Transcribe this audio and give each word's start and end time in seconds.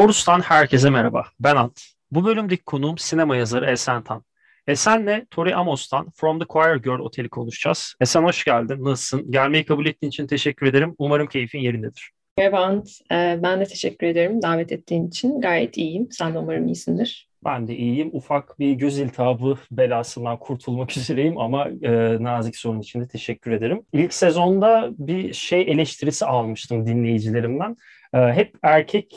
Korus'tan 0.00 0.40
herkese 0.40 0.90
merhaba. 0.90 1.26
Ben 1.40 1.56
Ant. 1.56 1.80
Bu 2.10 2.24
bölümdeki 2.24 2.64
konuğum 2.64 2.98
sinema 2.98 3.36
yazarı 3.36 3.70
Esen 3.70 4.02
Tan. 4.02 4.24
Esen'le 4.66 5.26
Tori 5.30 5.54
Amos'tan 5.54 6.10
From 6.10 6.38
the 6.38 6.44
Choir 6.52 6.76
Girl 6.76 6.98
Oteli 6.98 7.28
konuşacağız. 7.28 7.94
Esen 8.00 8.22
hoş 8.22 8.44
geldin. 8.44 8.84
Nasılsın? 8.84 9.30
Gelmeyi 9.30 9.64
kabul 9.64 9.86
ettiğin 9.86 10.10
için 10.10 10.26
teşekkür 10.26 10.66
ederim. 10.66 10.94
Umarım 10.98 11.26
keyfin 11.26 11.58
yerindedir. 11.58 12.10
Merhaba 12.36 12.64
Ant. 12.64 12.88
Ee, 13.12 13.40
ben 13.42 13.60
de 13.60 13.64
teşekkür 13.64 14.06
ederim 14.06 14.42
davet 14.42 14.72
ettiğin 14.72 15.08
için. 15.08 15.40
Gayet 15.40 15.76
iyiyim. 15.76 16.08
Sen 16.10 16.34
de 16.34 16.38
umarım 16.38 16.66
iyisindir. 16.66 17.28
Ben 17.44 17.68
de 17.68 17.76
iyiyim. 17.76 18.10
Ufak 18.12 18.58
bir 18.58 18.72
göz 18.72 18.98
iltihabı 18.98 19.58
belasından 19.70 20.38
kurtulmak 20.38 20.90
üzereyim 20.96 21.38
ama 21.38 21.68
e, 21.82 22.22
nazik 22.22 22.56
sorun 22.56 22.80
için 22.80 23.00
de 23.00 23.08
teşekkür 23.08 23.50
ederim. 23.50 23.82
İlk 23.92 24.14
sezonda 24.14 24.90
bir 24.98 25.32
şey 25.32 25.60
eleştirisi 25.60 26.26
almıştım 26.26 26.86
dinleyicilerimden. 26.86 27.76
E, 28.14 28.18
hep 28.18 28.54
erkek 28.62 29.14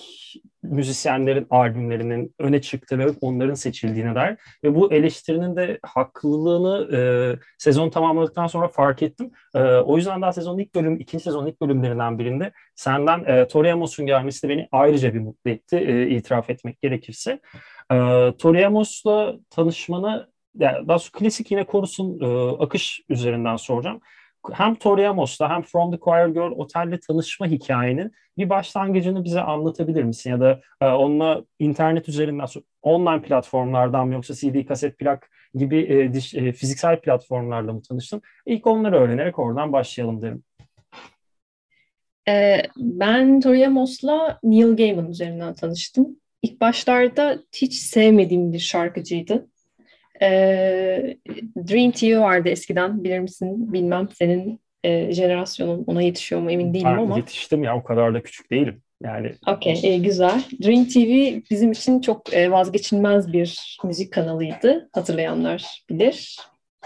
müzisyenlerin 0.63 1.47
albümlerinin 1.49 2.35
öne 2.39 2.61
çıktığı 2.61 2.99
ve 2.99 3.07
onların 3.21 3.53
seçildiğine 3.53 4.15
dair 4.15 4.37
ve 4.63 4.75
bu 4.75 4.93
eleştirinin 4.93 5.55
de 5.55 5.79
haklılığını 5.83 6.95
e, 6.95 6.99
sezon 7.57 7.89
tamamladıktan 7.89 8.47
sonra 8.47 8.67
fark 8.67 9.01
ettim. 9.01 9.31
E, 9.55 9.59
o 9.59 9.97
yüzden 9.97 10.21
daha 10.21 10.33
sezonun 10.33 10.59
ilk 10.59 10.75
bölüm, 10.75 10.99
ikinci 10.99 11.23
sezonun 11.23 11.47
ilk 11.47 11.61
bölümlerinden 11.61 12.19
birinde 12.19 12.51
senden 12.75 13.23
e, 13.25 13.47
Tori 13.47 13.73
Amos'un 13.73 14.05
gelmesi 14.05 14.43
de 14.43 14.49
beni 14.49 14.67
ayrıca 14.71 15.13
bir 15.13 15.19
mutlu 15.19 15.51
etti, 15.51 15.77
e, 15.77 16.09
itiraf 16.09 16.49
etmek 16.49 16.81
gerekirse. 16.81 17.39
E, 17.91 17.97
Tori 18.39 18.67
Amos'la 18.67 19.35
tanışmanı, 19.49 20.29
yani 20.59 20.87
daha 20.87 20.99
sonra 20.99 21.19
klasik 21.19 21.51
yine 21.51 21.63
korusun 21.63 22.19
e, 22.21 22.57
akış 22.63 23.01
üzerinden 23.09 23.55
soracağım 23.55 24.01
hem 24.51 24.75
Tori 24.75 25.07
Amos'la 25.07 25.49
hem 25.49 25.61
From 25.61 25.91
the 25.91 25.97
Choir 25.99 26.27
Girl 26.27 26.51
Otel'le 26.51 26.99
tanışma 27.07 27.47
hikayenin 27.47 28.11
bir 28.37 28.49
başlangıcını 28.49 29.23
bize 29.23 29.41
anlatabilir 29.41 30.03
misin? 30.03 30.29
Ya 30.29 30.39
da 30.39 30.61
e, 30.81 30.85
onunla 30.85 31.43
internet 31.59 32.09
üzerinden, 32.09 32.47
online 32.81 33.21
platformlardan 33.21 34.07
mı 34.07 34.13
yoksa 34.13 34.33
CD, 34.33 34.65
kaset, 34.65 34.99
plak 34.99 35.29
gibi 35.55 35.77
e, 35.79 36.13
diş, 36.13 36.33
e, 36.33 36.51
fiziksel 36.51 36.99
platformlarla 36.99 37.73
mı 37.73 37.81
tanıştın? 37.81 38.21
İlk 38.45 38.67
onları 38.67 38.95
öğrenerek 38.95 39.39
oradan 39.39 39.73
başlayalım 39.73 40.21
derim. 40.21 40.43
Ee, 42.27 42.61
ben 42.77 43.39
Tori 43.41 43.67
Amos'la 43.67 44.39
Neil 44.43 44.75
Gaiman 44.75 45.09
üzerinden 45.09 45.53
tanıştım. 45.53 46.19
İlk 46.41 46.61
başlarda 46.61 47.39
hiç 47.55 47.73
sevmediğim 47.73 48.53
bir 48.53 48.59
şarkıcıydı. 48.59 49.47
E, 50.23 51.17
Dream 51.69 51.91
TV 51.91 52.19
vardı 52.19 52.49
eskiden 52.49 53.03
bilir 53.03 53.19
misin 53.19 53.73
bilmem 53.73 54.09
senin 54.13 54.59
e, 54.83 55.11
jenerasyonun 55.11 55.83
ona 55.87 56.01
yetişiyor 56.01 56.41
mu 56.41 56.51
emin 56.51 56.73
değilim 56.73 56.87
ben 56.87 56.97
ama. 56.97 57.17
Yetiştim 57.17 57.63
ya 57.63 57.77
o 57.77 57.83
kadar 57.83 58.13
da 58.13 58.23
küçük 58.23 58.51
değilim. 58.51 58.81
Yani. 59.03 59.31
Okey 59.47 59.79
e, 59.83 59.97
güzel. 59.97 60.43
Dream 60.63 60.85
TV 60.85 61.41
bizim 61.51 61.71
için 61.71 62.01
çok 62.01 62.33
e, 62.33 62.51
vazgeçilmez 62.51 63.33
bir 63.33 63.77
müzik 63.83 64.13
kanalıydı. 64.13 64.89
Hatırlayanlar 64.93 65.83
bilir. 65.89 66.37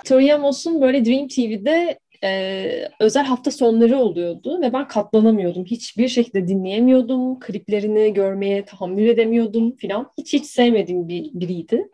Tori 0.05 0.33
Amos'un 0.33 0.81
böyle 0.81 1.05
Dream 1.05 1.27
TV'de 1.27 1.99
e, 2.23 2.89
özel 2.99 3.25
hafta 3.25 3.52
sonları 3.52 3.97
oluyordu 3.97 4.61
ve 4.61 4.73
ben 4.73 4.88
katlanamıyordum. 4.88 5.65
Hiçbir 5.65 6.08
şekilde 6.08 6.47
dinleyemiyordum. 6.47 7.39
Kliplerini 7.39 8.13
görmeye 8.13 8.65
tahammül 8.65 9.08
edemiyordum 9.08 9.75
filan. 9.75 10.11
Hiç 10.17 10.33
hiç 10.33 10.45
sevmediğim 10.45 11.08
bir 11.08 11.30
biriydi. 11.33 11.88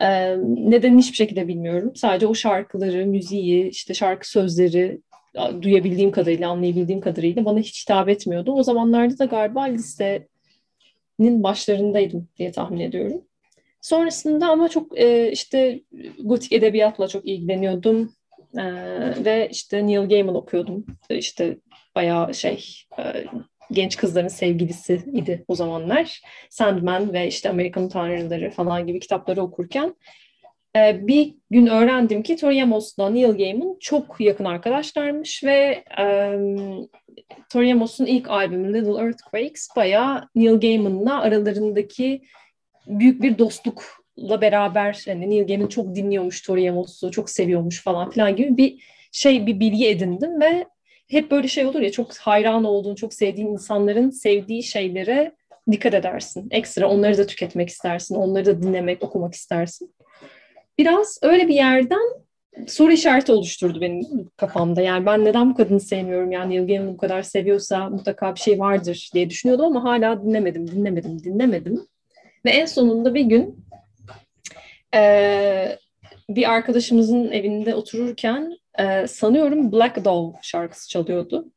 Ee, 0.00 0.36
neden 0.44 0.98
hiçbir 0.98 1.16
şekilde 1.16 1.48
bilmiyorum. 1.48 1.92
Sadece 1.96 2.26
o 2.26 2.34
şarkıları, 2.34 3.06
müziği, 3.06 3.68
işte 3.68 3.94
şarkı 3.94 4.30
sözleri 4.30 5.00
duyabildiğim 5.62 6.10
kadarıyla, 6.10 6.50
anlayabildiğim 6.50 7.00
kadarıyla 7.00 7.44
bana 7.44 7.58
hiç 7.58 7.82
hitap 7.82 8.08
etmiyordu. 8.08 8.52
O 8.52 8.62
zamanlarda 8.62 9.18
da 9.18 9.24
galiba 9.24 9.62
lisenin 9.62 11.42
başlarındaydım 11.42 12.28
diye 12.38 12.52
tahmin 12.52 12.80
ediyorum. 12.80 13.22
Sonrasında 13.80 14.46
ama 14.48 14.68
çok 14.68 14.98
e, 14.98 15.32
işte 15.32 15.80
gotik 16.24 16.52
edebiyatla 16.52 17.08
çok 17.08 17.28
ilgileniyordum. 17.28 18.12
E, 18.56 18.64
ve 19.24 19.48
işte 19.52 19.86
Neil 19.86 20.08
Gaiman 20.08 20.34
okuyordum. 20.34 20.86
İşte 21.10 21.58
bayağı 21.94 22.34
şey 22.34 22.64
e, 22.98 23.02
genç 23.72 23.96
kızların 23.96 24.28
sevgilisi 24.28 25.02
idi 25.12 25.44
o 25.48 25.54
zamanlar. 25.54 26.20
Sandman 26.50 27.12
ve 27.12 27.26
işte 27.26 27.50
Amerikan 27.50 27.88
Tanrıları 27.88 28.50
falan 28.50 28.86
gibi 28.86 29.00
kitapları 29.00 29.42
okurken 29.42 29.94
e, 30.76 31.06
bir 31.06 31.34
gün 31.50 31.66
öğrendim 31.66 32.22
ki 32.22 32.36
Tori 32.36 32.62
Amos'la 32.62 33.10
Neil 33.10 33.36
Gaiman 33.36 33.76
çok 33.80 34.20
yakın 34.20 34.44
arkadaşlarmış 34.44 35.44
ve 35.44 35.84
e, 35.98 36.04
Tori 37.52 37.72
Amos'un 37.72 38.06
ilk 38.06 38.30
albümü 38.30 38.74
Little 38.74 39.02
Earthquakes 39.02 39.68
bayağı 39.76 40.28
Neil 40.34 40.60
Gaiman'la 40.60 41.20
aralarındaki 41.20 42.22
büyük 42.86 43.22
bir 43.22 43.38
dostlukla 43.38 44.40
beraber 44.40 45.02
yani 45.06 45.30
Neil 45.30 45.46
Gaiman 45.46 45.66
çok 45.66 45.94
dinliyormuş 45.94 46.42
Tori 46.42 46.70
Amos'u, 46.70 47.10
çok 47.10 47.30
seviyormuş 47.30 47.82
falan 47.82 48.10
filan 48.10 48.36
gibi 48.36 48.56
bir 48.56 48.82
şey 49.12 49.46
bir 49.46 49.60
bilgi 49.60 49.88
edindim 49.88 50.40
ve 50.40 50.64
hep 51.10 51.30
böyle 51.30 51.48
şey 51.48 51.66
olur 51.66 51.80
ya 51.80 51.92
çok 51.92 52.16
hayran 52.16 52.64
olduğun, 52.64 52.94
çok 52.94 53.14
sevdiğin 53.14 53.48
insanların 53.48 54.10
sevdiği 54.10 54.62
şeylere 54.62 55.32
dikkat 55.70 55.94
edersin. 55.94 56.48
Ekstra 56.50 56.88
onları 56.88 57.18
da 57.18 57.26
tüketmek 57.26 57.68
istersin, 57.68 58.14
onları 58.14 58.46
da 58.46 58.62
dinlemek, 58.62 59.02
okumak 59.02 59.34
istersin. 59.34 59.94
Biraz 60.78 61.18
öyle 61.22 61.48
bir 61.48 61.54
yerden 61.54 62.20
soru 62.66 62.92
işareti 62.92 63.32
oluşturdu 63.32 63.80
benim 63.80 64.28
kafamda. 64.36 64.80
Yani 64.80 65.06
ben 65.06 65.24
neden 65.24 65.50
bu 65.50 65.54
kadını 65.54 65.80
sevmiyorum? 65.80 66.32
Yani 66.32 66.66
Neil 66.66 66.86
bu 66.86 66.96
kadar 66.96 67.22
seviyorsa 67.22 67.90
mutlaka 67.90 68.34
bir 68.34 68.40
şey 68.40 68.58
vardır 68.58 69.10
diye 69.14 69.30
düşünüyordum 69.30 69.66
ama 69.66 69.84
hala 69.84 70.22
dinlemedim, 70.22 70.70
dinlemedim, 70.70 71.24
dinlemedim. 71.24 71.86
Ve 72.44 72.50
en 72.50 72.66
sonunda 72.66 73.14
bir 73.14 73.24
gün 73.24 73.64
e, 74.94 75.78
bir 76.28 76.52
arkadaşımızın 76.52 77.30
evinde 77.30 77.74
otururken 77.74 78.56
e, 78.80 79.06
sanıyorum 79.06 79.72
Black 79.72 80.04
Dove 80.04 80.36
şarkısı 80.42 80.88
çalıyordu. 80.88 81.52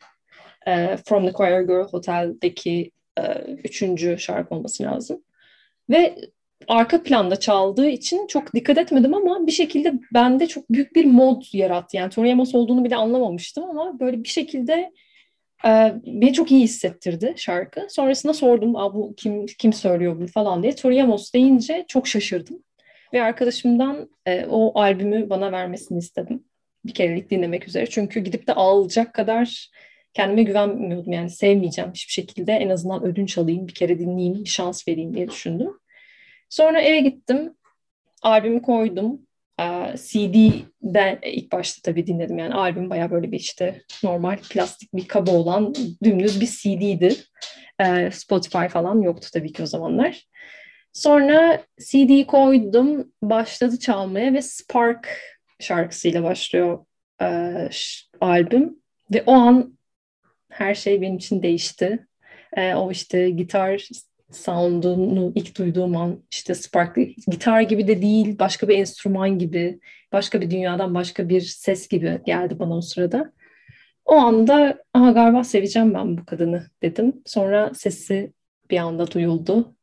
E, 0.68 0.98
From 0.98 1.26
the 1.26 1.34
Choir 1.34 1.62
Girl 1.62 1.88
Hotel'deki 1.92 2.92
e, 3.18 3.24
üçüncü 3.64 4.20
şarkı 4.20 4.56
olması 4.56 4.84
lazım. 4.84 5.24
Ve 5.90 6.16
arka 6.68 7.04
planda 7.04 7.36
çaldığı 7.36 7.88
için 7.90 8.28
çok 8.28 8.54
dikkat 8.54 8.78
etmedim 8.78 9.14
ama 9.14 9.48
bir 9.48 9.52
şekilde 9.52 9.94
bende 10.14 10.48
çok 10.48 10.70
büyük 10.72 10.96
bir 10.96 11.06
mod 11.06 11.44
yarattı. 11.54 11.98
Yani 11.98 12.10
Tori 12.10 12.32
Amos 12.32 12.56
olduğunu 12.56 12.84
bile 12.84 12.96
anlamamıştım 12.96 13.64
ama 13.64 14.00
böyle 14.00 14.24
bir 14.24 14.30
şekilde 14.30 14.92
e, 15.66 15.94
beni 16.06 16.34
çok 16.34 16.52
iyi 16.52 16.64
hissettirdi 16.64 17.34
şarkı. 17.38 17.88
Sonrasında 17.90 18.34
sordum 18.34 18.74
bu 18.74 19.14
kim 19.18 19.46
kim 19.46 19.74
söylüyor 19.74 20.18
bunu 20.18 20.28
falan 20.28 20.64
diye. 20.64 20.76
Tori 20.76 21.04
Amos 21.04 21.34
deyince 21.34 21.86
çok 21.88 22.08
şaşırdım. 22.08 22.64
Ve 23.14 23.22
arkadaşımdan 23.22 24.10
e, 24.26 24.46
o 24.46 24.80
albümü 24.80 25.30
bana 25.30 25.52
vermesini 25.52 25.98
istedim 25.98 26.44
bir 26.86 26.94
kerelik 26.94 27.32
dinlemek 27.32 27.68
üzere. 27.68 27.86
Çünkü 27.86 28.20
gidip 28.20 28.48
de 28.48 28.54
alacak 28.54 29.14
kadar 29.14 29.70
kendime 30.14 30.44
güvenmiyordum. 30.44 31.14
Yani 31.14 31.30
sevmeyeceğim 31.30 31.92
hiçbir 31.92 32.14
şekilde. 32.14 32.54
En 32.54 32.70
azından 32.70 33.04
ödünç 33.04 33.38
alayım, 33.38 33.68
bir 33.68 33.74
kere 33.74 34.00
dinleyeyim, 34.00 34.44
bir 34.44 34.50
şans 34.50 34.88
vereyim 34.88 35.14
diye 35.14 35.28
düşündüm. 35.30 35.80
Sonra 36.50 36.82
eve 36.82 37.00
gittim. 37.00 37.54
Albümü 38.22 38.62
koydum. 38.62 39.22
CD'den 39.96 41.20
ilk 41.24 41.52
başta 41.52 41.92
tabii 41.92 42.08
dinledim. 42.08 42.38
Yani 42.38 42.54
albüm 42.54 42.90
baya 42.90 43.12
böyle 43.12 43.32
bir 43.32 43.40
işte 43.40 43.82
normal 44.04 44.38
plastik 44.50 44.94
bir 44.94 45.08
kaba 45.08 45.32
olan 45.32 45.74
dümdüz 46.04 46.42
bir 46.42 46.48
CD'ydi. 46.48 47.16
Spotify 48.12 48.66
falan 48.66 49.02
yoktu 49.02 49.28
tabii 49.34 49.54
ki 49.54 49.64
o 49.64 49.66
zamanlar. 49.66 50.28
Sonra 50.94 51.64
CD'yi 51.80 52.28
koydum, 52.28 53.12
başladı 53.22 53.80
çalmaya 53.80 54.34
ve 54.34 54.42
Spark 54.42 55.20
şarkısıyla 55.64 56.24
başlıyor 56.24 56.86
e, 57.22 57.70
albüm 58.22 58.76
ve 59.14 59.24
o 59.26 59.32
an 59.34 59.78
her 60.50 60.76
şey 60.76 61.02
benim 61.02 61.18
için 61.18 61.44
değişti. 61.44 62.08
E, 62.58 62.76
o 62.76 62.92
işte 62.92 63.30
gitar 63.30 63.90
sound'unu 64.32 65.32
ilk 65.36 65.58
duyduğum 65.58 65.98
an 65.98 66.24
işte 66.32 66.56
Sparklı 66.56 67.02
gitar 67.02 67.62
gibi 67.62 67.88
de 67.88 68.02
değil 68.02 68.40
başka 68.40 68.68
bir 68.68 68.78
enstrüman 68.78 69.40
gibi 69.40 69.80
başka 70.12 70.42
bir 70.42 70.52
dünyadan 70.52 70.96
başka 70.96 71.30
bir 71.30 71.42
ses 71.42 71.88
gibi 71.88 72.22
geldi 72.26 72.60
bana 72.60 72.78
o 72.78 72.82
sırada. 72.82 73.34
O 74.06 74.14
anda 74.14 74.84
aha 74.94 75.12
galiba 75.12 75.44
seveceğim 75.44 75.94
ben 75.94 76.18
bu 76.18 76.26
kadını 76.26 76.68
dedim. 76.82 77.22
Sonra 77.26 77.74
sesi 77.74 78.34
bir 78.70 78.78
anda 78.78 79.12
duyuldu. 79.12 79.76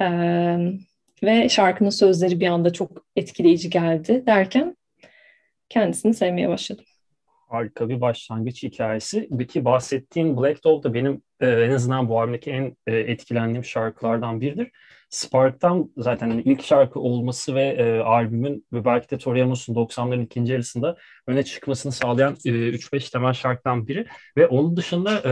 Ee, 0.00 0.58
ve 1.22 1.48
şarkının 1.48 1.90
sözleri 1.90 2.40
bir 2.40 2.46
anda 2.46 2.72
çok 2.72 3.06
etkileyici 3.16 3.70
geldi 3.70 4.22
derken 4.26 4.76
kendisini 5.70 6.14
sevmeye 6.14 6.48
başladım. 6.48 6.84
Harika 7.48 7.88
bir 7.88 8.00
başlangıç 8.00 8.62
hikayesi. 8.62 9.28
Peki 9.38 9.64
bahsettiğin 9.64 10.36
Black 10.36 10.64
Dog 10.64 10.84
da 10.84 10.94
benim 10.94 11.22
e, 11.40 11.46
en 11.48 11.70
azından 11.70 12.08
bu 12.08 12.20
albümdeki 12.20 12.50
en 12.50 12.76
e, 12.86 12.96
etkilendiğim 12.96 13.64
şarkılardan 13.64 14.40
biridir. 14.40 14.70
Spark'tan 15.10 15.92
zaten 15.96 16.30
hani 16.30 16.42
ilk 16.42 16.62
şarkı 16.62 17.00
olması 17.00 17.54
ve 17.54 17.62
e, 17.62 17.98
albümün 17.98 18.66
ve 18.72 18.84
belki 18.84 19.10
de 19.10 19.18
Tori 19.18 19.42
Amos'un 19.42 19.74
90'ların 19.74 20.24
ikinci 20.24 20.52
yarısında 20.52 20.96
öne 21.26 21.42
çıkmasını 21.42 21.92
sağlayan 21.92 22.36
e, 22.44 22.50
3-5 22.50 23.12
temel 23.12 23.32
şarkıdan 23.32 23.88
biri. 23.88 24.06
Ve 24.36 24.46
onun 24.46 24.76
dışında 24.76 25.18
e, 25.18 25.30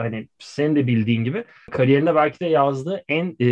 hani 0.00 0.28
senin 0.38 0.76
de 0.76 0.86
bildiğin 0.86 1.24
gibi 1.24 1.44
kariyerinde 1.70 2.14
belki 2.14 2.40
de 2.40 2.46
yazdığı 2.46 3.04
en 3.08 3.36
e, 3.40 3.46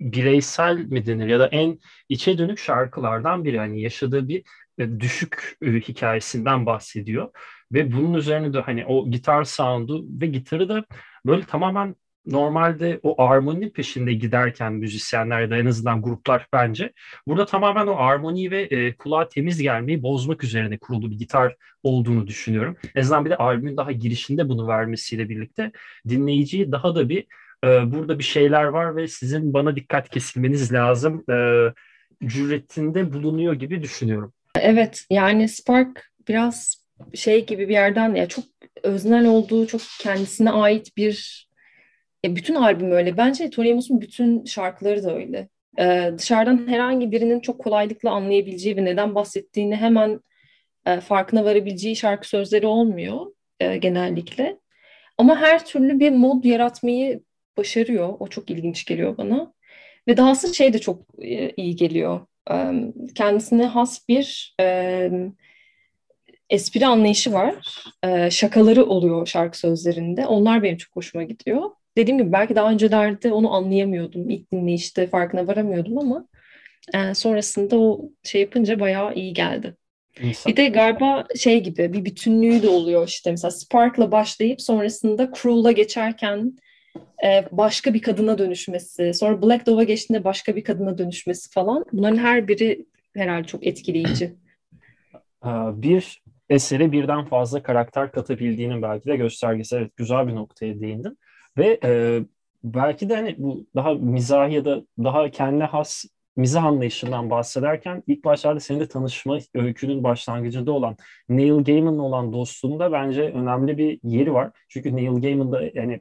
bireysel 0.00 0.76
mi 0.76 1.06
denir 1.06 1.26
ya 1.26 1.40
da 1.40 1.46
en 1.46 1.78
içe 2.08 2.38
dönük 2.38 2.58
şarkılardan 2.58 3.44
biri. 3.44 3.58
Hani 3.58 3.80
yaşadığı 3.80 4.28
bir 4.28 4.42
düşük 4.78 5.56
e, 5.62 5.72
hikayesinden 5.72 6.66
bahsediyor. 6.66 7.30
Ve 7.72 7.92
bunun 7.92 8.14
üzerine 8.14 8.52
de 8.52 8.60
hani 8.60 8.86
o 8.86 9.10
gitar 9.10 9.44
sound'u 9.44 10.04
ve 10.20 10.26
gitarı 10.26 10.68
da 10.68 10.84
böyle 11.26 11.42
tamamen 11.44 11.96
normalde 12.26 13.00
o 13.02 13.22
armoni 13.22 13.72
peşinde 13.72 14.12
giderken 14.12 14.72
müzisyenler 14.72 15.50
da 15.50 15.56
en 15.56 15.66
azından 15.66 16.02
gruplar 16.02 16.46
bence 16.52 16.92
burada 17.26 17.46
tamamen 17.46 17.86
o 17.86 17.96
armoni 17.96 18.50
ve 18.50 18.62
e, 18.62 18.96
kulağa 18.96 19.28
temiz 19.28 19.62
gelmeyi 19.62 20.02
bozmak 20.02 20.44
üzerine 20.44 20.78
kurulu 20.78 21.10
bir 21.10 21.18
gitar 21.18 21.56
olduğunu 21.82 22.26
düşünüyorum. 22.26 22.76
En 22.94 23.00
azından 23.00 23.24
bir 23.24 23.30
de 23.30 23.36
albümün 23.36 23.76
daha 23.76 23.92
girişinde 23.92 24.48
bunu 24.48 24.68
vermesiyle 24.68 25.28
birlikte 25.28 25.72
dinleyiciyi 26.08 26.72
daha 26.72 26.94
da 26.94 27.08
bir 27.08 27.26
e, 27.64 27.92
burada 27.92 28.18
bir 28.18 28.24
şeyler 28.24 28.64
var 28.64 28.96
ve 28.96 29.08
sizin 29.08 29.54
bana 29.54 29.76
dikkat 29.76 30.08
kesilmeniz 30.08 30.72
lazım 30.72 31.24
e, 31.30 31.68
cüretinde 32.26 33.12
bulunuyor 33.12 33.54
gibi 33.54 33.82
düşünüyorum. 33.82 34.32
Evet 34.62 35.06
yani 35.10 35.48
Spark 35.48 36.12
biraz 36.28 36.84
şey 37.14 37.46
gibi 37.46 37.68
bir 37.68 37.72
yerden 37.72 38.14
ya 38.14 38.28
çok 38.28 38.44
öznel 38.82 39.26
olduğu, 39.26 39.66
çok 39.66 39.80
kendisine 40.00 40.50
ait 40.50 40.96
bir 40.96 41.46
e, 42.24 42.36
bütün 42.36 42.54
albüm 42.54 42.92
öyle. 42.92 43.16
Bence 43.16 43.50
Tori 43.50 43.72
Amos'un 43.72 44.00
bütün 44.00 44.44
şarkıları 44.44 45.04
da 45.04 45.14
öyle. 45.14 45.48
Ee, 45.78 46.10
dışarıdan 46.18 46.68
herhangi 46.68 47.12
birinin 47.12 47.40
çok 47.40 47.58
kolaylıkla 47.58 48.10
anlayabileceği 48.10 48.76
ve 48.76 48.84
neden 48.84 49.14
bahsettiğini 49.14 49.76
hemen 49.76 50.20
e, 50.86 51.00
farkına 51.00 51.44
varabileceği 51.44 51.96
şarkı 51.96 52.28
sözleri 52.28 52.66
olmuyor 52.66 53.26
e, 53.60 53.76
genellikle. 53.76 54.58
Ama 55.18 55.36
her 55.40 55.66
türlü 55.66 56.00
bir 56.00 56.10
mod 56.10 56.44
yaratmayı 56.44 57.22
başarıyor. 57.56 58.14
O 58.20 58.28
çok 58.28 58.50
ilginç 58.50 58.84
geliyor 58.84 59.16
bana. 59.16 59.52
Ve 60.08 60.16
dahası 60.16 60.54
şey 60.54 60.72
de 60.72 60.78
çok 60.78 61.02
e, 61.22 61.50
iyi 61.56 61.76
geliyor. 61.76 62.26
Kendisine 63.14 63.66
has 63.66 64.08
bir 64.08 64.56
espri 66.50 66.86
anlayışı 66.86 67.32
var. 67.32 67.54
E, 68.02 68.30
şakaları 68.30 68.84
oluyor 68.84 69.26
şarkı 69.26 69.58
sözlerinde. 69.58 70.26
Onlar 70.26 70.62
benim 70.62 70.76
çok 70.76 70.96
hoşuma 70.96 71.24
gidiyor 71.24 71.70
dediğim 71.96 72.18
gibi 72.18 72.32
belki 72.32 72.54
daha 72.54 72.70
öncelerde 72.70 73.32
onu 73.32 73.54
anlayamıyordum. 73.54 74.30
İlk 74.30 74.52
dinleyişte 74.52 75.06
farkına 75.06 75.46
varamıyordum 75.46 75.98
ama 75.98 76.28
e, 76.94 77.14
sonrasında 77.14 77.78
o 77.78 78.10
şey 78.22 78.40
yapınca 78.40 78.80
bayağı 78.80 79.14
iyi 79.14 79.32
geldi. 79.32 79.76
İnsan. 80.20 80.52
Bir 80.52 80.56
de 80.56 80.68
galiba 80.68 81.26
şey 81.36 81.62
gibi 81.62 81.92
bir 81.92 82.04
bütünlüğü 82.04 82.62
de 82.62 82.68
oluyor 82.68 83.08
işte 83.08 83.30
mesela 83.30 83.50
Spark'la 83.50 84.12
başlayıp 84.12 84.62
sonrasında 84.62 85.30
Cruel'la 85.42 85.72
geçerken 85.72 86.56
başka 87.52 87.94
bir 87.94 88.02
kadına 88.02 88.38
dönüşmesi, 88.38 89.14
sonra 89.14 89.42
Black 89.42 89.66
Dove'a 89.66 89.84
geçtiğinde 89.84 90.24
başka 90.24 90.56
bir 90.56 90.64
kadına 90.64 90.98
dönüşmesi 90.98 91.50
falan. 91.50 91.84
Bunların 91.92 92.16
her 92.16 92.48
biri 92.48 92.86
herhalde 93.16 93.46
çok 93.46 93.66
etkileyici. 93.66 94.34
Bir 95.72 96.22
esere 96.50 96.92
birden 96.92 97.24
fazla 97.24 97.62
karakter 97.62 98.12
katabildiğinin 98.12 98.82
belki 98.82 99.06
de 99.06 99.16
göstergesi. 99.16 99.76
Evet 99.76 99.96
güzel 99.96 100.28
bir 100.28 100.34
noktaya 100.34 100.80
değindin. 100.80 101.18
Ve 101.58 101.80
e, 101.84 102.20
belki 102.64 103.08
de 103.08 103.16
hani 103.16 103.34
bu 103.38 103.66
daha 103.74 103.94
mizah 103.94 104.50
ya 104.50 104.64
da 104.64 104.82
daha 104.98 105.30
kendi 105.30 105.64
has 105.64 106.04
mizah 106.36 106.64
anlayışından 106.64 107.30
bahsederken 107.30 108.02
ilk 108.06 108.24
başlarda 108.24 108.60
seninle 108.60 108.88
tanışma 108.88 109.38
öykünün 109.54 110.04
başlangıcında 110.04 110.72
olan 110.72 110.96
Neil 111.28 111.64
Gaiman'la 111.64 112.02
olan 112.02 112.32
dostluğunda 112.32 112.92
bence 112.92 113.22
önemli 113.22 113.78
bir 113.78 114.00
yeri 114.02 114.34
var. 114.34 114.50
Çünkü 114.68 114.96
Neil 114.96 115.20
Gaiman 115.20 115.52
da 115.52 115.62
yani 115.74 116.00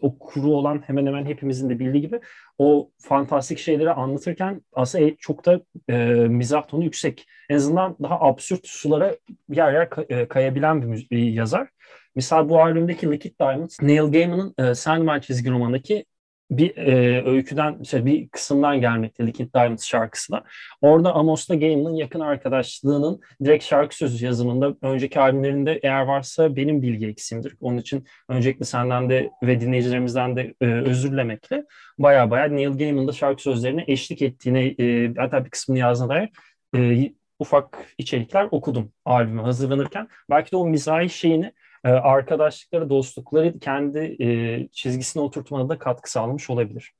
o 0.00 0.18
kuru 0.18 0.50
olan 0.50 0.82
hemen 0.86 1.06
hemen 1.06 1.26
hepimizin 1.26 1.70
de 1.70 1.78
bildiği 1.78 2.00
gibi 2.00 2.20
o 2.58 2.90
fantastik 2.98 3.58
şeyleri 3.58 3.90
anlatırken 3.90 4.62
aslında 4.72 5.16
çok 5.18 5.46
da 5.46 5.60
e, 5.88 5.96
mizah 6.28 6.68
tonu 6.68 6.84
yüksek. 6.84 7.26
En 7.50 7.56
azından 7.56 7.96
daha 8.02 8.20
absürt 8.20 8.66
sulara 8.66 9.16
yer 9.48 9.72
yer 9.72 9.88
e, 10.08 10.28
kayabilen 10.28 10.92
bir, 10.92 11.10
bir 11.10 11.18
yazar. 11.18 11.68
Misal 12.14 12.48
bu 12.48 12.62
albümdeki 12.62 13.10
Liquid 13.10 13.40
Diamonds, 13.40 13.82
Neil 13.82 14.12
Gaiman'ın 14.12 14.54
e, 14.58 14.74
Sandman 14.74 15.20
çizgi 15.20 15.50
romanındaki 15.50 16.04
bir 16.50 16.76
e, 16.76 17.22
öyküden, 17.26 17.82
şey, 17.82 18.04
bir 18.04 18.28
kısımdan 18.28 18.80
gelmekte 18.80 19.26
Liquid 19.26 19.54
Diamonds 19.54 19.86
şarkısına. 19.86 20.44
Orada 20.80 21.14
Amos'la 21.14 21.54
Gaiman'ın 21.54 21.94
yakın 21.94 22.20
arkadaşlığının 22.20 23.20
direkt 23.44 23.64
şarkı 23.64 23.96
sözü 23.96 24.24
yazımında 24.24 24.76
önceki 24.82 25.20
albümlerinde 25.20 25.80
eğer 25.82 26.02
varsa 26.02 26.56
benim 26.56 26.82
bilgi 26.82 27.06
eksimdir. 27.06 27.56
Onun 27.60 27.78
için 27.78 28.06
öncelikle 28.28 28.64
senden 28.64 29.10
de 29.10 29.30
ve 29.42 29.60
dinleyicilerimizden 29.60 30.36
de 30.36 30.54
e, 30.60 30.66
özür 30.66 31.12
dilemekle 31.12 31.64
baya 31.98 32.30
baya 32.30 32.48
Neil 32.48 32.78
Gaiman'ın 32.78 33.08
da 33.08 33.12
şarkı 33.12 33.42
sözlerine 33.42 33.84
eşlik 33.86 34.22
ettiğine 34.22 34.66
e, 34.66 35.14
hatta 35.16 35.44
bir 35.44 35.50
kısmını 35.50 35.78
yazdığına 35.78 36.08
dair 36.08 36.30
e, 36.76 37.12
ufak 37.38 37.78
içerikler 37.98 38.48
okudum 38.50 38.92
albüme 39.04 39.42
hazırlanırken. 39.42 40.08
Belki 40.30 40.52
de 40.52 40.56
o 40.56 40.66
mizahi 40.66 41.08
şeyini 41.08 41.52
arkadaşlıkları, 41.90 42.90
dostlukları 42.90 43.58
kendi 43.58 44.16
e, 44.20 44.68
çizgisine 44.72 45.22
oturtmada 45.22 45.68
da 45.68 45.78
katkı 45.78 46.10
sağlamış 46.10 46.50
olabilir. 46.50 46.92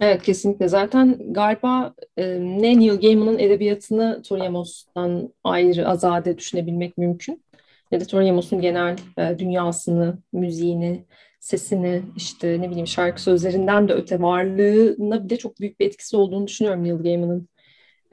Evet 0.00 0.22
kesinlikle. 0.22 0.68
Zaten 0.68 1.32
galiba 1.32 1.94
e, 2.16 2.40
ne 2.40 2.78
Neil 2.78 3.00
Gaiman'ın 3.00 3.38
edebiyatını 3.38 4.22
Toriyamos'tan 4.22 5.34
ayrı, 5.44 5.88
azade 5.88 6.38
düşünebilmek 6.38 6.98
mümkün. 6.98 7.44
Ne 7.92 8.00
de 8.00 8.04
Toriyamos'un 8.04 8.60
genel 8.60 8.96
e, 9.18 9.38
dünyasını, 9.38 10.18
müziğini, 10.32 11.04
sesini, 11.40 12.02
işte 12.16 12.60
ne 12.60 12.70
bileyim 12.70 12.86
şarkı 12.86 13.22
sözlerinden 13.22 13.88
de 13.88 13.92
öte 13.92 14.20
varlığına 14.20 15.24
bir 15.24 15.30
de 15.30 15.36
çok 15.36 15.60
büyük 15.60 15.80
bir 15.80 15.86
etkisi 15.86 16.16
olduğunu 16.16 16.46
düşünüyorum 16.46 16.84
Neil 16.84 17.02
Gaiman'ın 17.02 17.48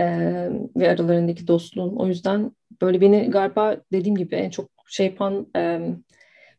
e, 0.01 0.05
ve 0.75 0.89
aralarındaki 0.89 1.47
dostluğun. 1.47 1.95
O 1.95 2.07
yüzden 2.07 2.51
böyle 2.81 3.01
beni 3.01 3.29
galiba 3.29 3.77
dediğim 3.91 4.15
gibi 4.15 4.35
en 4.35 4.49
çok 4.49 4.69
şey 4.87 5.05
yapan 5.05 5.47
e, 5.55 5.79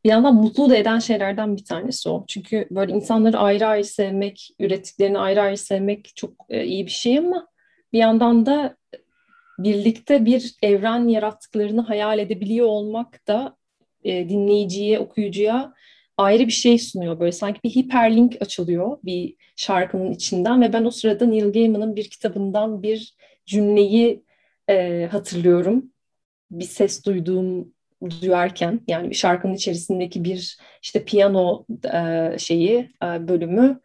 bir 0.04 0.08
yandan 0.08 0.34
mutlu 0.34 0.70
da 0.70 0.76
eden 0.76 0.98
şeylerden 0.98 1.56
bir 1.56 1.64
tanesi 1.64 2.08
o. 2.08 2.24
Çünkü 2.28 2.66
böyle 2.70 2.92
insanları 2.92 3.38
ayrı 3.38 3.66
ayrı 3.66 3.84
sevmek, 3.84 4.50
ürettiklerini 4.58 5.18
ayrı 5.18 5.40
ayrı 5.40 5.56
sevmek 5.56 6.12
çok 6.16 6.30
e, 6.48 6.64
iyi 6.64 6.86
bir 6.86 6.90
şey 6.90 7.18
ama 7.18 7.48
bir 7.92 7.98
yandan 7.98 8.46
da 8.46 8.76
birlikte 9.58 10.24
bir 10.24 10.54
evren 10.62 11.08
yarattıklarını 11.08 11.80
hayal 11.80 12.18
edebiliyor 12.18 12.66
olmak 12.66 13.28
da 13.28 13.56
e, 14.04 14.28
dinleyiciye, 14.28 14.98
okuyucuya 14.98 15.74
ayrı 16.16 16.46
bir 16.46 16.52
şey 16.52 16.78
sunuyor. 16.78 17.20
Böyle 17.20 17.32
sanki 17.32 17.60
bir 17.64 17.70
hiperlink 17.70 18.36
açılıyor 18.40 18.98
bir 19.04 19.36
şarkının 19.56 20.12
içinden 20.12 20.62
ve 20.62 20.72
ben 20.72 20.84
o 20.84 20.90
sırada 20.90 21.26
Neil 21.26 21.52
Gaiman'ın 21.52 21.96
bir 21.96 22.10
kitabından 22.10 22.82
bir 22.82 23.14
cümleyi 23.46 24.24
e, 24.68 25.08
hatırlıyorum. 25.12 25.92
Bir 26.50 26.64
ses 26.64 27.04
duyduğum 27.06 27.74
duyarken 28.22 28.80
yani 28.88 29.10
bir 29.10 29.14
şarkının 29.14 29.54
içerisindeki 29.54 30.24
bir 30.24 30.58
işte 30.82 31.04
piyano 31.04 31.66
e, 31.94 32.38
şeyi 32.38 32.90
e, 33.04 33.28
bölümü 33.28 33.80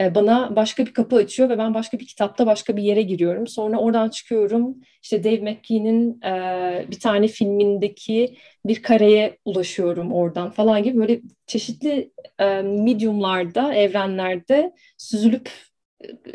e, 0.00 0.14
bana 0.14 0.56
başka 0.56 0.86
bir 0.86 0.92
kapı 0.94 1.16
açıyor 1.16 1.48
ve 1.48 1.58
ben 1.58 1.74
başka 1.74 1.98
bir 1.98 2.06
kitapta 2.06 2.46
başka 2.46 2.76
bir 2.76 2.82
yere 2.82 3.02
giriyorum. 3.02 3.46
Sonra 3.46 3.78
oradan 3.78 4.08
çıkıyorum 4.08 4.76
işte 5.02 5.24
Dave 5.24 5.40
McKee'nin 5.52 6.20
e, 6.22 6.86
bir 6.90 7.00
tane 7.00 7.28
filmindeki 7.28 8.36
bir 8.66 8.82
kareye 8.82 9.38
ulaşıyorum 9.44 10.12
oradan 10.12 10.50
falan 10.50 10.82
gibi 10.82 10.98
böyle 10.98 11.20
çeşitli 11.46 12.12
e, 12.38 12.62
mediumlarda, 12.62 13.74
evrenlerde 13.74 14.74
süzülüp 14.98 15.50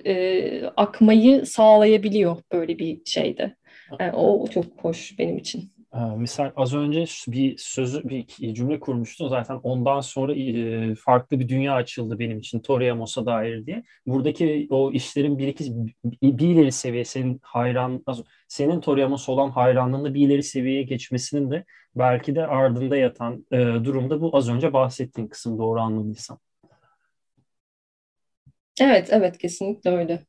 e, 0.06 0.66
akmayı 0.78 1.46
sağlayabiliyor 1.46 2.38
böyle 2.52 2.80
bir 2.80 3.02
şeyde. 3.06 3.56
Yani 4.00 4.14
o 4.14 4.48
çok 4.48 4.66
hoş 4.82 5.20
benim 5.20 5.38
için. 5.38 5.72
Misal 6.18 6.52
az 6.56 6.74
önce 6.74 7.06
bir 7.28 7.58
sözü, 7.58 8.10
bir 8.10 8.54
cümle 8.54 8.80
kurmuştun 8.80 9.28
zaten 9.28 9.60
ondan 9.64 10.00
sonra 10.02 10.34
e, 10.36 10.96
farklı 10.96 11.40
bir 11.40 11.48
dünya 11.50 11.74
açıldı 11.74 12.20
benim 12.20 12.40
için 12.40 12.60
Toriyamos'a 12.60 13.26
dair 13.26 13.66
diye. 13.66 13.84
Buradaki 14.06 14.68
o 14.70 14.92
işlerin 14.92 15.38
bir 15.38 15.48
iki 15.48 15.72
bir 16.14 16.46
ileri 16.48 16.72
seviye 16.72 17.06
senin 17.06 17.40
hayran 17.42 18.04
senin 18.48 18.82
Toriyamos 18.82 19.30
olan 19.30 19.50
hayranlığında 19.50 20.14
bir 20.14 20.28
ileri 20.28 20.44
seviyeye 20.44 20.84
geçmesinin 20.84 21.52
de 21.52 21.66
belki 21.96 22.36
de 22.36 22.48
ardında 22.48 22.98
yatan 22.98 23.46
e, 23.52 23.58
durumda 23.58 24.22
bu 24.22 24.38
az 24.38 24.50
önce 24.50 24.74
bahsettiğin 24.74 25.28
kısım 25.28 25.58
doğru 25.58 25.80
anladıysam. 25.80 26.40
Evet, 28.80 29.08
evet 29.12 29.38
kesinlikle 29.38 29.90
öyle. 29.90 30.20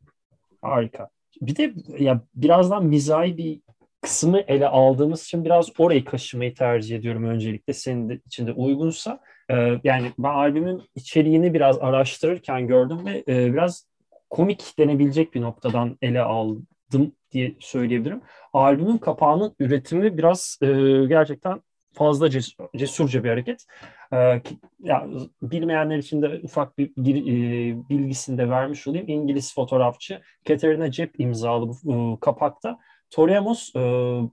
Harika. 0.62 1.08
Bir 1.40 1.56
de 1.56 1.74
ya 1.98 2.20
birazdan 2.34 2.86
mizahi 2.86 3.36
bir 3.36 3.60
kısmı 4.00 4.40
ele 4.40 4.68
aldığımız 4.68 5.24
için 5.24 5.44
biraz 5.44 5.68
orayı 5.78 6.04
kaşımayı 6.04 6.54
tercih 6.54 6.96
ediyorum 6.96 7.24
öncelikle 7.24 7.72
senin 7.72 8.08
de 8.08 8.20
içinde 8.26 8.52
uygunsa. 8.52 9.20
E, 9.50 9.54
yani 9.84 10.12
ben 10.18 10.28
albümün 10.28 10.82
içeriğini 10.94 11.54
biraz 11.54 11.78
araştırırken 11.78 12.66
gördüm 12.66 13.06
ve 13.06 13.24
e, 13.28 13.52
biraz 13.52 13.86
komik 14.30 14.78
denebilecek 14.78 15.34
bir 15.34 15.40
noktadan 15.40 15.98
ele 16.02 16.20
aldım 16.20 17.12
diye 17.32 17.54
söyleyebilirim. 17.60 18.20
Albümün 18.52 18.98
kapağının 18.98 19.54
üretimi 19.58 20.18
biraz 20.18 20.58
e, 20.62 20.66
gerçekten 21.08 21.60
fazla 21.92 22.30
cesur, 22.30 22.64
cesurca 22.76 23.24
bir 23.24 23.28
hareket. 23.28 23.66
Ee, 24.12 24.42
ya, 24.80 25.06
bilmeyenler 25.42 25.98
için 25.98 26.22
de 26.22 26.40
ufak 26.42 26.78
bir, 26.78 26.90
e, 26.96 27.88
bilgisini 27.88 28.38
de 28.38 28.50
vermiş 28.50 28.86
olayım. 28.86 29.08
İngiliz 29.08 29.54
fotoğrafçı 29.54 30.20
Katerina 30.48 30.92
Jepp 30.92 31.20
imzalı 31.20 31.70
e, 31.70 32.20
kapakta 32.20 32.78
Toremos 33.10 33.76
e, 33.76 33.80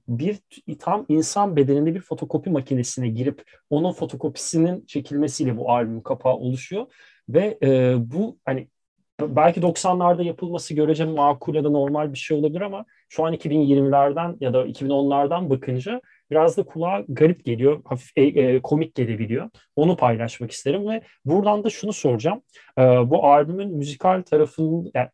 bir 0.08 0.40
tam 0.80 1.06
insan 1.10 1.56
bedeninde 1.56 1.96
bir 1.96 2.02
fotokopi 2.02 2.50
makinesine 2.50 3.08
girip 3.08 3.44
onun 3.70 3.92
fotokopisinin 3.92 4.86
çekilmesiyle 4.86 5.58
bu 5.58 5.72
albüm 5.72 6.04
kapağı 6.04 6.34
oluşuyor 6.34 6.86
ve 7.30 7.58
e, 7.64 7.96
bu 7.98 8.38
hani 8.46 8.68
belki 9.22 9.62
90'larda 9.62 10.24
yapılması 10.24 10.74
görece 10.74 11.06
makul 11.06 11.56
ya 11.56 11.64
da 11.64 11.70
normal 11.70 12.14
bir 12.14 12.18
şey 12.18 12.38
olabilir 12.38 12.62
ama 12.62 12.86
şu 13.10 13.26
an 13.26 13.34
2020'lerden 13.34 14.38
ya 14.40 14.54
da 14.54 14.68
2010'lardan 14.68 15.50
bakınca 15.50 16.02
biraz 16.32 16.58
da 16.58 16.64
kulağa 16.64 17.04
garip 17.08 17.46
geliyor, 17.46 17.82
hafif 17.86 18.12
e, 18.16 18.24
e, 18.24 18.62
komik 18.62 18.96
gelebiliyor. 18.96 19.50
Onu 19.76 19.98
paylaşmak 19.98 20.52
isterim 20.52 20.90
ve 20.90 21.02
buradan 21.26 21.64
da 21.64 21.70
şunu 21.70 21.94
soracağım. 21.94 22.42
E, 22.78 22.82
bu 22.82 23.26
albümün 23.26 23.78
müzikal 23.78 24.22
tarafının, 24.22 24.92
yani, 24.96 25.10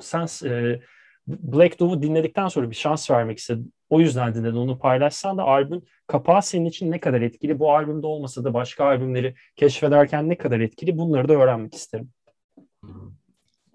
sen 0.00 0.26
e, 0.48 0.80
Black 1.26 1.80
Dove'u 1.80 2.02
dinledikten 2.02 2.48
sonra 2.48 2.70
bir 2.70 2.76
şans 2.76 3.10
vermek 3.10 3.38
istedim. 3.38 3.72
O 3.90 4.00
yüzden 4.00 4.34
dinledin 4.34 4.56
onu 4.56 4.78
paylaşsan 4.78 5.38
da 5.38 5.42
albüm 5.42 5.82
kapağı 6.06 6.42
senin 6.42 6.64
için 6.64 6.90
ne 6.90 7.00
kadar 7.00 7.20
etkili? 7.20 7.58
Bu 7.58 7.72
albümde 7.72 8.06
olmasa 8.06 8.44
da 8.44 8.54
başka 8.54 8.84
albümleri 8.84 9.34
keşfederken 9.56 10.28
ne 10.28 10.38
kadar 10.38 10.60
etkili? 10.60 10.98
Bunları 10.98 11.28
da 11.28 11.34
öğrenmek 11.34 11.74
isterim. 11.74 12.10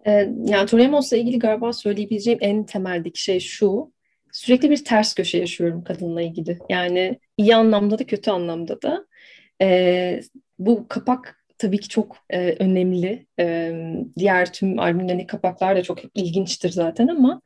Ee, 0.06 0.12
yani 0.46 0.66
Toremos'la 0.66 1.18
ilgili 1.18 1.40
galiba 1.40 1.74
söyleyebileceğim 1.74 2.40
en 2.42 2.66
temeldeki 2.66 3.22
şey 3.22 3.40
şu 3.40 3.93
sürekli 4.34 4.70
bir 4.70 4.86
ters 4.86 5.16
köşe 5.16 5.38
yaşıyorum 5.38 5.84
kadınla 5.84 6.22
ilgili. 6.22 6.60
Yani 6.70 7.20
iyi 7.38 7.56
anlamda 7.56 8.00
da 8.00 8.04
kötü 8.06 8.32
anlamda 8.32 8.82
da. 8.82 9.06
E, 9.62 10.22
bu 10.60 10.88
kapak 10.88 11.46
tabii 11.58 11.80
ki 11.80 11.90
çok 11.90 12.18
e, 12.30 12.56
önemli. 12.60 13.28
E, 13.40 13.74
diğer 14.18 14.54
tüm 14.54 14.80
albümlerin 14.80 15.28
kapaklar 15.28 15.76
da 15.76 15.84
çok 15.84 16.00
ilginçtir 16.16 16.70
zaten 16.70 17.08
ama 17.08 17.42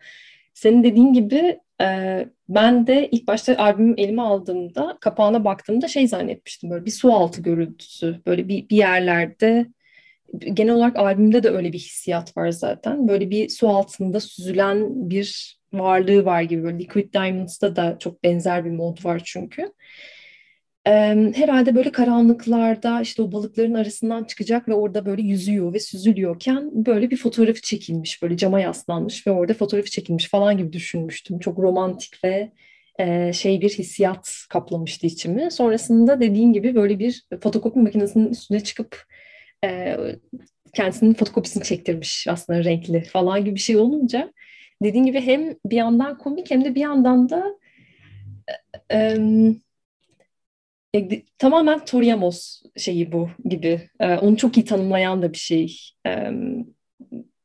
senin 0.53 0.83
dediğin 0.83 1.13
gibi 1.13 1.59
e, 1.81 2.25
ben 2.49 2.87
de 2.87 3.09
ilk 3.11 3.27
başta 3.27 3.57
albümü 3.57 3.95
elime 3.97 4.21
aldığımda 4.21 4.97
kapağına 5.01 5.45
baktığımda 5.45 5.87
şey 5.87 6.07
zannetmiştim 6.07 6.69
böyle 6.69 6.85
bir 6.85 6.91
su 6.91 7.13
altı 7.13 7.41
görüntüsü 7.41 8.21
böyle 8.25 8.47
bir, 8.47 8.69
bir 8.69 8.77
yerlerde 8.77 9.67
genel 10.53 10.73
olarak 10.73 10.95
albümde 10.95 11.43
de 11.43 11.49
öyle 11.49 11.73
bir 11.73 11.79
hissiyat 11.79 12.37
var 12.37 12.51
zaten 12.51 13.07
böyle 13.07 13.29
bir 13.29 13.49
su 13.49 13.69
altında 13.69 14.19
süzülen 14.19 15.09
bir 15.09 15.56
varlığı 15.73 16.25
var 16.25 16.41
gibi. 16.41 16.63
Böyle 16.63 16.79
Liquid 16.79 17.13
Diamonds'da 17.13 17.75
da 17.75 17.97
çok 17.99 18.23
benzer 18.23 18.65
bir 18.65 18.71
mod 18.71 19.05
var 19.05 19.21
çünkü. 19.25 19.71
Ee, 20.87 21.31
herhalde 21.35 21.75
böyle 21.75 21.91
karanlıklarda 21.91 23.01
işte 23.01 23.21
o 23.21 23.31
balıkların 23.31 23.73
arasından 23.73 24.23
çıkacak 24.23 24.67
ve 24.67 24.73
orada 24.73 25.05
böyle 25.05 25.21
yüzüyor 25.21 25.73
ve 25.73 25.79
süzülüyorken 25.79 26.85
böyle 26.85 27.11
bir 27.11 27.17
fotoğrafı 27.17 27.61
çekilmiş. 27.61 28.21
Böyle 28.21 28.37
cama 28.37 28.59
yaslanmış 28.59 29.27
ve 29.27 29.31
orada 29.31 29.53
fotoğrafı 29.53 29.89
çekilmiş 29.89 30.29
falan 30.29 30.57
gibi 30.57 30.73
düşünmüştüm. 30.73 31.39
Çok 31.39 31.59
romantik 31.59 32.23
ve 32.23 32.51
e, 32.99 33.33
şey 33.33 33.61
bir 33.61 33.69
hissiyat 33.69 34.31
kaplamıştı 34.49 35.07
içimi. 35.07 35.51
Sonrasında 35.51 36.21
dediğin 36.21 36.53
gibi 36.53 36.75
böyle 36.75 36.99
bir 36.99 37.25
fotokopi 37.43 37.79
makinesinin 37.79 38.29
üstüne 38.29 38.59
çıkıp 38.59 39.03
e, 39.65 39.97
kendisinin 40.73 41.13
fotokopisini 41.13 41.63
çektirmiş 41.63 42.27
aslında 42.27 42.63
renkli 42.63 43.03
falan 43.03 43.45
gibi 43.45 43.55
bir 43.55 43.59
şey 43.59 43.77
olunca 43.77 44.33
dediğin 44.83 45.05
gibi 45.05 45.21
hem 45.21 45.55
bir 45.65 45.75
yandan 45.75 46.17
komik 46.17 46.51
hem 46.51 46.65
de 46.65 46.75
bir 46.75 46.81
yandan 46.81 47.29
da 47.29 47.59
e, 48.91 49.17
e, 50.95 51.23
tamamen 51.37 51.85
Toriyamos 51.85 52.61
şeyi 52.77 53.11
bu 53.11 53.29
gibi. 53.45 53.89
E, 53.99 54.15
onu 54.15 54.37
çok 54.37 54.57
iyi 54.57 54.65
tanımlayan 54.65 55.21
da 55.21 55.33
bir 55.33 55.37
şey. 55.37 55.79
E, 56.07 56.31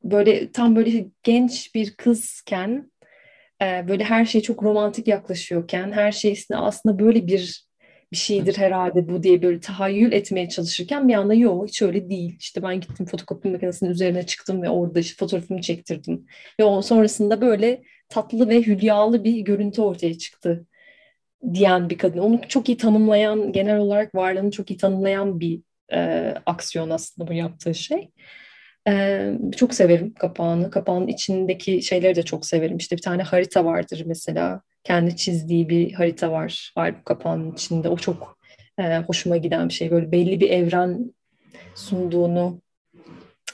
böyle 0.04 0.52
tam 0.52 0.76
böyle 0.76 1.06
genç 1.22 1.74
bir 1.74 1.96
kızken 1.96 2.90
e, 3.62 3.88
böyle 3.88 4.04
her 4.04 4.24
şey 4.24 4.40
çok 4.40 4.62
romantik 4.62 5.08
yaklaşıyorken 5.08 5.92
her 5.92 6.12
şey 6.12 6.44
aslında 6.54 6.98
böyle 6.98 7.26
bir 7.26 7.66
bir 8.12 8.16
şeydir 8.16 8.58
herhalde 8.58 9.08
bu 9.08 9.22
diye 9.22 9.42
böyle 9.42 9.60
tahayyül 9.60 10.12
etmeye 10.12 10.48
çalışırken 10.48 11.08
bir 11.08 11.14
anda 11.14 11.34
yok 11.34 11.68
hiç 11.68 11.82
öyle 11.82 12.10
değil. 12.10 12.36
İşte 12.40 12.62
ben 12.62 12.80
gittim 12.80 13.06
fotokopi 13.06 13.48
makinesinin 13.48 13.90
üzerine 13.90 14.26
çıktım 14.26 14.62
ve 14.62 14.70
orada 14.70 15.00
işte 15.00 15.16
fotoğrafımı 15.18 15.60
çektirdim. 15.60 16.26
Ve 16.60 16.64
o 16.64 16.82
sonrasında 16.82 17.40
böyle 17.40 17.82
tatlı 18.08 18.48
ve 18.48 18.62
hülyalı 18.62 19.24
bir 19.24 19.40
görüntü 19.40 19.82
ortaya 19.82 20.18
çıktı 20.18 20.66
diyen 21.54 21.90
bir 21.90 21.98
kadın. 21.98 22.18
Onu 22.18 22.40
çok 22.48 22.68
iyi 22.68 22.76
tanımlayan, 22.76 23.52
genel 23.52 23.78
olarak 23.78 24.14
varlığını 24.14 24.50
çok 24.50 24.70
iyi 24.70 24.76
tanımlayan 24.76 25.40
bir 25.40 25.60
e, 25.92 26.34
aksiyon 26.46 26.90
aslında 26.90 27.28
bu 27.28 27.32
yaptığı 27.32 27.74
şey. 27.74 28.10
E, 28.88 29.32
çok 29.56 29.74
severim 29.74 30.14
kapağını. 30.14 30.70
Kapağın 30.70 31.06
içindeki 31.06 31.82
şeyleri 31.82 32.16
de 32.16 32.22
çok 32.22 32.46
severim. 32.46 32.76
İşte 32.76 32.96
bir 32.96 33.02
tane 33.02 33.22
harita 33.22 33.64
vardır 33.64 34.02
mesela 34.06 34.62
kendi 34.84 35.16
çizdiği 35.16 35.68
bir 35.68 35.92
harita 35.92 36.32
var 36.32 36.72
albüm 36.76 37.04
kapağının 37.04 37.52
içinde. 37.52 37.88
O 37.88 37.96
çok 37.96 38.38
e, 38.78 38.98
hoşuma 38.98 39.36
giden 39.36 39.68
bir 39.68 39.74
şey. 39.74 39.90
Böyle 39.90 40.12
belli 40.12 40.40
bir 40.40 40.50
evren 40.50 41.14
sunduğunu 41.74 42.60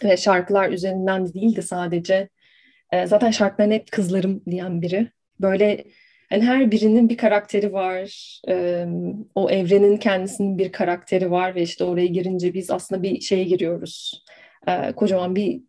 ve 0.04 0.16
şarkılar 0.16 0.70
üzerinden 0.70 1.34
değil 1.34 1.56
de 1.56 1.62
sadece 1.62 2.28
e, 2.92 3.06
zaten 3.06 3.30
şarkıların 3.30 3.70
hep 3.70 3.92
kızlarım 3.92 4.42
diyen 4.46 4.82
biri. 4.82 5.10
Böyle 5.40 5.84
yani 6.30 6.44
her 6.44 6.70
birinin 6.70 7.08
bir 7.08 7.16
karakteri 7.16 7.72
var. 7.72 8.40
E, 8.48 8.86
o 9.34 9.50
evrenin 9.50 9.96
kendisinin 9.96 10.58
bir 10.58 10.72
karakteri 10.72 11.30
var 11.30 11.54
ve 11.54 11.62
işte 11.62 11.84
oraya 11.84 12.06
girince 12.06 12.54
biz 12.54 12.70
aslında 12.70 13.02
bir 13.02 13.20
şeye 13.20 13.44
giriyoruz. 13.44 14.24
E, 14.68 14.92
kocaman 14.92 15.36
bir 15.36 15.60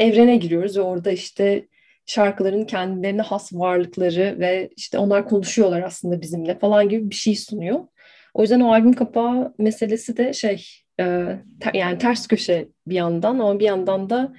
evrene 0.00 0.36
giriyoruz 0.36 0.76
ve 0.76 0.80
orada 0.80 1.10
işte 1.10 1.66
şarkıların 2.06 2.64
kendilerine 2.64 3.22
has 3.22 3.52
varlıkları 3.52 4.36
ve 4.38 4.70
işte 4.76 4.98
onlar 4.98 5.28
konuşuyorlar 5.28 5.82
aslında 5.82 6.20
bizimle 6.20 6.58
falan 6.58 6.88
gibi 6.88 7.10
bir 7.10 7.14
şey 7.14 7.36
sunuyor. 7.36 7.80
O 8.34 8.42
yüzden 8.42 8.60
o 8.60 8.72
albüm 8.72 8.92
kapağı 8.92 9.54
meselesi 9.58 10.16
de 10.16 10.32
şey 10.32 10.66
e, 11.00 11.04
ter, 11.60 11.74
yani 11.74 11.98
ters 11.98 12.26
köşe 12.26 12.68
bir 12.86 12.94
yandan 12.94 13.38
ama 13.38 13.58
bir 13.58 13.64
yandan 13.64 14.10
da 14.10 14.32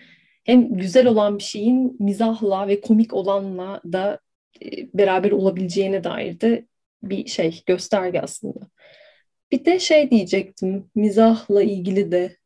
hem 0.44 0.78
güzel 0.78 1.08
olan 1.08 1.38
bir 1.38 1.44
şeyin 1.44 1.98
mizahla 2.00 2.68
ve 2.68 2.82
komik 2.82 3.14
olanla 3.14 3.82
da 3.94 4.20
e, 4.66 4.68
beraber 4.94 5.32
olabileceğine 5.32 6.04
dair 6.04 6.40
de 6.40 6.66
bir 7.04 7.28
şey 7.28 7.64
gösterge 7.66 8.20
aslında. 8.22 8.60
Bir 9.52 9.66
de 9.66 9.80
şey 9.80 10.12
diyecektim 10.12 10.90
mizahla 10.96 11.64
ilgili 11.64 12.12
de 12.12 12.38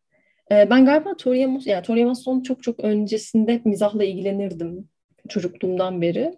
e, 0.51 0.69
ben 0.69 0.86
galiba 0.86 1.17
Tori 1.17 1.39
yani 1.65 1.83
Tori 1.83 2.43
çok 2.43 2.63
çok 2.63 2.79
öncesinde 2.79 3.62
mizahla 3.65 4.03
ilgilenirdim 4.03 4.89
çocukluğumdan 5.27 6.01
beri. 6.01 6.34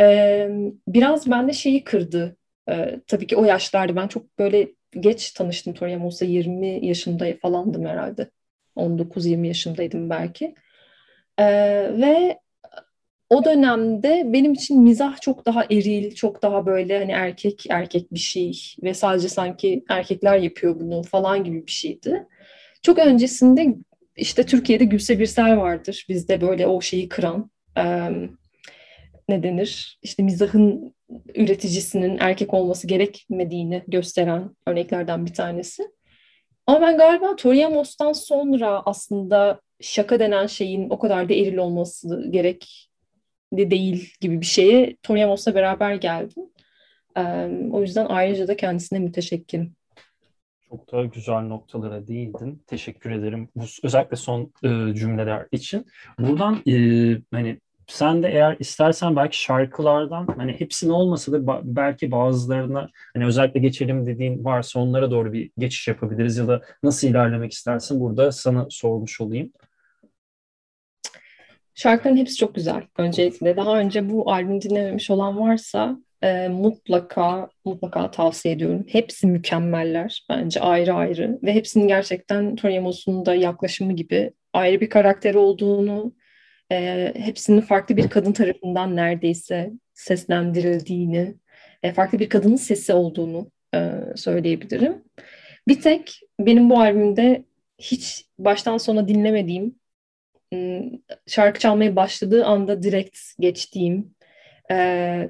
Ee, 0.00 0.50
biraz 0.88 1.30
bende 1.30 1.52
şeyi 1.52 1.84
kırdı. 1.84 2.36
Ee, 2.70 3.00
tabii 3.06 3.26
ki 3.26 3.36
o 3.36 3.44
yaşlarda 3.44 3.96
ben 3.96 4.08
çok 4.08 4.38
böyle 4.38 4.68
geç 5.00 5.30
tanıştım 5.32 5.74
Toriyamos'la 5.74 6.26
20 6.26 6.86
yaşında 6.86 7.26
falandım 7.42 7.86
herhalde. 7.86 8.30
19-20 8.76 9.46
yaşındaydım 9.46 10.10
belki. 10.10 10.54
Ee, 11.38 11.44
ve 12.00 12.38
o 13.30 13.44
dönemde 13.44 14.22
benim 14.26 14.52
için 14.52 14.82
mizah 14.82 15.20
çok 15.20 15.46
daha 15.46 15.64
eril, 15.64 16.14
çok 16.14 16.42
daha 16.42 16.66
böyle 16.66 16.98
hani 16.98 17.12
erkek 17.12 17.64
erkek 17.70 18.12
bir 18.12 18.18
şey 18.18 18.52
ve 18.82 18.94
sadece 18.94 19.28
sanki 19.28 19.84
erkekler 19.88 20.38
yapıyor 20.38 20.80
bunu 20.80 21.02
falan 21.02 21.44
gibi 21.44 21.66
bir 21.66 21.72
şeydi. 21.72 22.26
Çok 22.82 22.98
öncesinde 22.98 23.74
işte 24.16 24.46
Türkiye'de 24.46 24.84
Gülse 24.84 25.18
Birsel 25.18 25.56
vardır. 25.56 26.06
Bizde 26.08 26.40
böyle 26.40 26.66
o 26.66 26.80
şeyi 26.80 27.08
kıran 27.08 27.50
ne 29.28 29.42
denir? 29.42 29.98
İşte 30.02 30.22
mizahın 30.22 30.94
üreticisinin 31.34 32.18
erkek 32.20 32.54
olması 32.54 32.86
gerekmediğini 32.86 33.82
gösteren 33.88 34.56
örneklerden 34.66 35.26
bir 35.26 35.34
tanesi. 35.34 35.90
Ama 36.66 36.80
ben 36.80 36.98
galiba 36.98 37.36
Toriyamos'tan 37.36 38.12
sonra 38.12 38.82
aslında 38.86 39.60
şaka 39.80 40.20
denen 40.20 40.46
şeyin 40.46 40.90
o 40.90 40.98
kadar 40.98 41.28
da 41.28 41.34
eril 41.34 41.56
olması 41.56 42.30
gerek 42.30 42.90
de 43.52 43.70
değil 43.70 44.12
gibi 44.20 44.40
bir 44.40 44.46
şeye 44.46 44.96
Toriyamos'la 45.02 45.54
beraber 45.54 45.94
geldim. 45.94 46.42
o 47.72 47.80
yüzden 47.80 48.06
ayrıca 48.06 48.48
da 48.48 48.56
kendisine 48.56 48.98
müteşekkirim. 48.98 49.76
Çok 50.68 50.92
da 50.92 51.04
güzel 51.04 51.40
noktalara 51.40 52.06
değindin. 52.06 52.62
Teşekkür 52.66 53.10
ederim. 53.10 53.48
Bu 53.56 53.64
özellikle 53.82 54.16
son 54.16 54.52
e, 54.62 54.94
cümleler 54.94 55.46
için. 55.52 55.86
Buradan 56.18 56.54
e, 56.66 56.74
hani 57.32 57.60
sen 57.88 58.22
de 58.22 58.28
eğer 58.28 58.56
istersen 58.58 59.16
belki 59.16 59.40
şarkılardan 59.40 60.26
hani 60.36 60.52
hepsini 60.52 60.92
olmasa 60.92 61.32
da 61.32 61.60
belki 61.64 62.10
bazılarına 62.10 62.88
hani 63.14 63.26
özellikle 63.26 63.60
geçelim 63.60 64.06
dediğin 64.06 64.44
varsa 64.44 64.80
onlara 64.80 65.10
doğru 65.10 65.32
bir 65.32 65.50
geçiş 65.58 65.88
yapabiliriz 65.88 66.36
ya 66.36 66.48
da 66.48 66.62
nasıl 66.82 67.08
ilerlemek 67.08 67.52
istersin 67.52 68.00
burada 68.00 68.32
sana 68.32 68.66
sormuş 68.70 69.20
olayım. 69.20 69.52
Şarkıların 71.74 72.16
hepsi 72.16 72.36
çok 72.36 72.54
güzel 72.54 72.82
öncelikle. 72.98 73.56
Daha 73.56 73.78
önce 73.78 74.10
bu 74.10 74.32
albümü 74.32 74.62
dinlememiş 74.62 75.10
olan 75.10 75.40
varsa 75.40 75.98
e, 76.22 76.48
mutlaka 76.48 77.48
mutlaka 77.64 78.10
tavsiye 78.10 78.54
ediyorum. 78.54 78.84
Hepsi 78.88 79.26
mükemmeller 79.26 80.26
bence 80.28 80.60
ayrı 80.60 80.94
ayrı 80.94 81.38
ve 81.42 81.54
hepsinin 81.54 81.88
gerçekten 81.88 82.56
Tori 82.56 82.78
Amos'un 82.78 83.26
da 83.26 83.34
yaklaşımı 83.34 83.92
gibi 83.92 84.32
ayrı 84.52 84.80
bir 84.80 84.90
karakter 84.90 85.34
olduğunu 85.34 86.12
e, 86.72 87.12
hepsinin 87.16 87.60
farklı 87.60 87.96
bir 87.96 88.08
kadın 88.08 88.32
tarafından 88.32 88.96
neredeyse 88.96 89.70
seslendirildiğini, 89.94 91.34
e, 91.82 91.92
farklı 91.92 92.18
bir 92.18 92.28
kadının 92.28 92.56
sesi 92.56 92.92
olduğunu 92.92 93.50
e, 93.74 93.90
söyleyebilirim. 94.16 95.04
Bir 95.68 95.80
tek 95.80 96.20
benim 96.40 96.70
bu 96.70 96.80
albümde 96.80 97.44
hiç 97.78 98.26
baştan 98.38 98.78
sona 98.78 99.08
dinlemediğim, 99.08 99.74
şarkı 101.26 101.60
çalmaya 101.60 101.96
başladığı 101.96 102.44
anda 102.44 102.82
direkt 102.82 103.18
geçtiğim 103.40 104.14
e, 104.70 104.76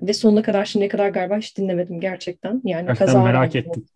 ve 0.02 0.12
sonuna 0.12 0.42
kadar 0.42 0.64
şimdiye 0.64 0.88
kadar 0.88 1.08
galiba 1.08 1.38
hiç 1.38 1.58
dinlemedim 1.58 2.00
gerçekten. 2.00 2.60
Yani 2.64 2.86
gerçekten 2.86 3.06
kaza 3.06 3.22
merak 3.22 3.56
ettim. 3.56 3.86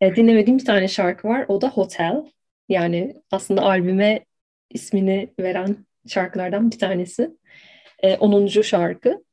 E, 0.00 0.16
dinlemediğim 0.16 0.58
bir 0.58 0.64
tane 0.64 0.88
şarkı 0.88 1.28
var. 1.28 1.44
O 1.48 1.60
da 1.60 1.68
Hotel. 1.68 2.24
Yani 2.68 3.14
aslında 3.30 3.62
albüme 3.62 4.24
ismini 4.70 5.28
veren 5.40 5.76
şarkılardan 6.08 6.70
bir 6.70 6.78
tanesi. 6.78 7.30
E, 8.02 8.16
10. 8.16 8.62
şarkı. 8.62 9.24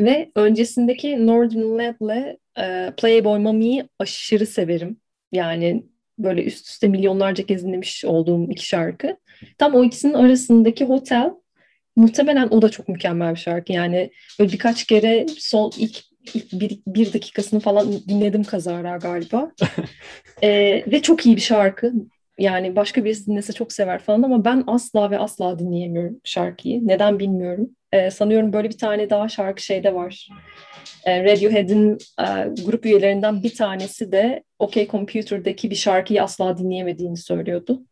Ve 0.00 0.30
öncesindeki 0.36 1.26
Northern 1.26 1.78
Lad'le 1.78 2.36
e, 2.58 2.92
Playboy 2.96 3.38
Mami'yi 3.38 3.88
aşırı 3.98 4.46
severim. 4.46 4.96
Yani 5.32 5.84
böyle 6.18 6.44
üst 6.44 6.68
üste 6.68 6.88
milyonlarca 6.88 7.46
kez 7.46 7.64
dinlemiş 7.64 8.04
olduğum 8.04 8.50
iki 8.50 8.66
şarkı. 8.66 9.16
Tam 9.58 9.74
o 9.74 9.84
ikisinin 9.84 10.14
arasındaki 10.14 10.84
Hotel 10.84 11.30
muhtemelen 11.96 12.48
o 12.48 12.62
da 12.62 12.68
çok 12.68 12.88
mükemmel 12.88 13.34
bir 13.34 13.40
şarkı. 13.40 13.72
Yani 13.72 14.10
böyle 14.40 14.52
birkaç 14.52 14.84
kere 14.84 15.26
son 15.38 15.72
ilk, 15.78 15.98
ilk 16.34 16.52
bir, 16.52 16.80
bir 16.86 17.12
dakikasını 17.12 17.60
falan 17.60 17.92
dinledim 17.92 18.44
kazara 18.44 18.96
galiba. 18.96 19.52
ee, 20.42 20.84
ve 20.92 21.02
çok 21.02 21.26
iyi 21.26 21.36
bir 21.36 21.40
şarkı. 21.40 21.92
Yani 22.38 22.76
başka 22.76 23.04
birisi 23.04 23.26
dinlese 23.26 23.52
çok 23.52 23.72
sever 23.72 23.98
falan 23.98 24.22
ama 24.22 24.44
ben 24.44 24.64
asla 24.66 25.10
ve 25.10 25.18
asla 25.18 25.58
dinleyemiyorum 25.58 26.20
şarkıyı. 26.24 26.88
Neden 26.88 27.18
bilmiyorum. 27.18 27.70
Ee, 27.92 28.10
sanıyorum 28.10 28.52
böyle 28.52 28.70
bir 28.70 28.78
tane 28.78 29.10
daha 29.10 29.28
şarkı 29.28 29.62
şeyde 29.62 29.94
var. 29.94 30.28
Ee, 31.04 31.24
Radiohead'in 31.24 31.98
e, 32.20 32.26
grup 32.64 32.86
üyelerinden 32.86 33.42
bir 33.42 33.54
tanesi 33.54 34.12
de 34.12 34.42
OK 34.58 34.86
Computer'daki 34.86 35.70
bir 35.70 35.74
şarkıyı 35.74 36.22
asla 36.22 36.58
dinleyemediğini 36.58 37.16
söylüyordu. 37.16 37.82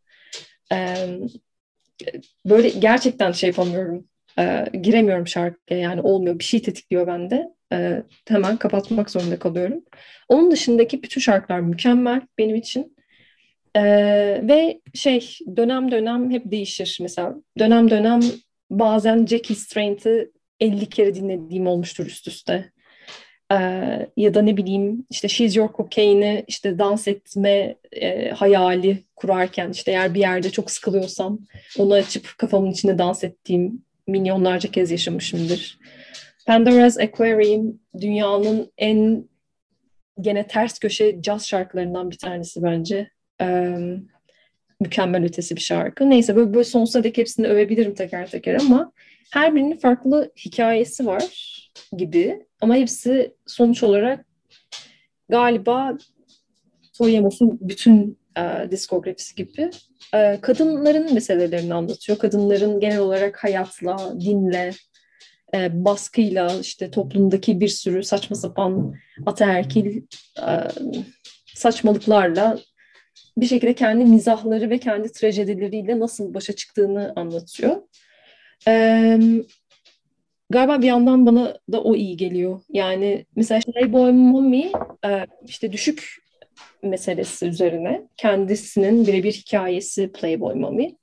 Ee, 0.72 0.96
böyle 2.46 2.68
gerçekten 2.68 3.32
şey 3.32 3.48
yapamıyorum. 3.48 4.08
Ee, 4.38 4.66
giremiyorum 4.82 5.26
şarkıya 5.26 5.80
yani 5.80 6.00
olmuyor. 6.00 6.38
Bir 6.38 6.44
şey 6.44 6.62
tetikliyor 6.62 7.06
bende. 7.06 7.48
Ee, 7.72 8.02
hemen 8.28 8.56
kapatmak 8.56 9.10
zorunda 9.10 9.38
kalıyorum. 9.38 9.84
Onun 10.28 10.50
dışındaki 10.50 11.02
bütün 11.02 11.20
şarkılar 11.20 11.60
mükemmel 11.60 12.20
benim 12.38 12.56
için. 12.56 12.96
Ee, 13.76 14.40
ve 14.48 14.80
şey 14.94 15.38
dönem 15.56 15.90
dönem 15.90 16.30
hep 16.30 16.50
değişir. 16.50 16.98
Mesela 17.00 17.34
dönem 17.58 17.90
dönem 17.90 18.20
bazen 18.70 19.26
Jackie 19.26 19.56
Straint'i 19.56 20.30
50 20.60 20.88
kere 20.88 21.14
dinlediğim 21.14 21.66
olmuştur 21.66 22.06
üst 22.06 22.28
üste. 22.28 22.72
Ee, 23.52 24.08
ya 24.16 24.34
da 24.34 24.42
ne 24.42 24.56
bileyim 24.56 25.06
işte 25.10 25.28
She's 25.28 25.56
Your 25.56 25.72
Cocaine'i 25.72 26.44
işte 26.48 26.78
dans 26.78 27.08
etme 27.08 27.76
e, 27.92 28.30
hayali 28.30 28.98
kurarken 29.16 29.70
işte 29.70 29.90
eğer 29.90 30.14
bir 30.14 30.20
yerde 30.20 30.50
çok 30.50 30.70
sıkılıyorsam 30.70 31.38
onu 31.78 31.94
açıp 31.94 32.34
kafamın 32.38 32.70
içinde 32.70 32.98
dans 32.98 33.24
ettiğim 33.24 33.84
milyonlarca 34.06 34.70
kez 34.70 34.90
yaşamışımdır. 34.90 35.78
Pandora's 36.46 36.98
Aquarium 36.98 37.80
dünyanın 38.00 38.72
en 38.78 39.28
gene 40.20 40.46
ters 40.46 40.78
köşe 40.78 41.22
caz 41.22 41.46
şarkılarından 41.46 42.10
bir 42.10 42.18
tanesi 42.18 42.62
bence. 42.62 43.10
Mükemmel 44.80 45.24
ötesi 45.24 45.56
bir 45.56 45.60
şarkı. 45.60 46.10
Neyse 46.10 46.36
böyle, 46.36 46.54
böyle 46.54 46.64
sonsuza 46.64 47.04
dek 47.04 47.18
hepsini 47.18 47.46
övebilirim 47.46 47.94
teker 47.94 48.30
teker 48.30 48.54
ama 48.54 48.92
her 49.32 49.54
birinin 49.54 49.76
farklı 49.76 50.32
hikayesi 50.44 51.06
var 51.06 51.24
gibi. 51.96 52.46
Ama 52.60 52.76
hepsi 52.76 53.34
sonuç 53.46 53.82
olarak 53.82 54.26
galiba 55.28 55.98
Soyamos'un 56.92 57.58
bütün 57.60 58.18
e, 58.38 58.70
diskografisi 58.70 59.34
gibi 59.34 59.70
e, 60.14 60.38
kadınların 60.40 61.14
meselelerini 61.14 61.74
anlatıyor. 61.74 62.18
Kadınların 62.18 62.80
genel 62.80 62.98
olarak 62.98 63.44
hayatla, 63.44 64.20
dinle, 64.20 64.72
e, 65.54 65.84
baskıyla, 65.84 66.60
işte 66.60 66.90
toplumdaki 66.90 67.60
bir 67.60 67.68
sürü 67.68 68.04
saçma 68.04 68.36
sapan 68.36 68.94
ataerkil 69.26 70.02
e, 70.38 70.52
saçmalıklarla 71.54 72.58
bir 73.36 73.46
şekilde 73.46 73.74
kendi 73.74 74.04
mizahları 74.04 74.70
ve 74.70 74.78
kendi 74.78 75.12
trajedileriyle 75.12 75.98
nasıl 75.98 76.34
başa 76.34 76.52
çıktığını 76.52 77.12
anlatıyor. 77.16 77.82
Ee, 78.68 79.18
galiba 80.50 80.82
bir 80.82 80.86
yandan 80.86 81.26
bana 81.26 81.58
da 81.72 81.82
o 81.82 81.96
iyi 81.96 82.16
geliyor. 82.16 82.60
Yani 82.68 83.26
mesela 83.36 83.60
Playboy 83.72 84.12
Mommy 84.12 84.72
e, 85.04 85.26
işte 85.46 85.72
düşük 85.72 86.22
meselesi 86.82 87.46
üzerine 87.46 88.08
kendisinin 88.16 89.06
birebir 89.06 89.32
hikayesi 89.32 90.12
Playboy 90.12 90.54
Mommy. 90.54 90.96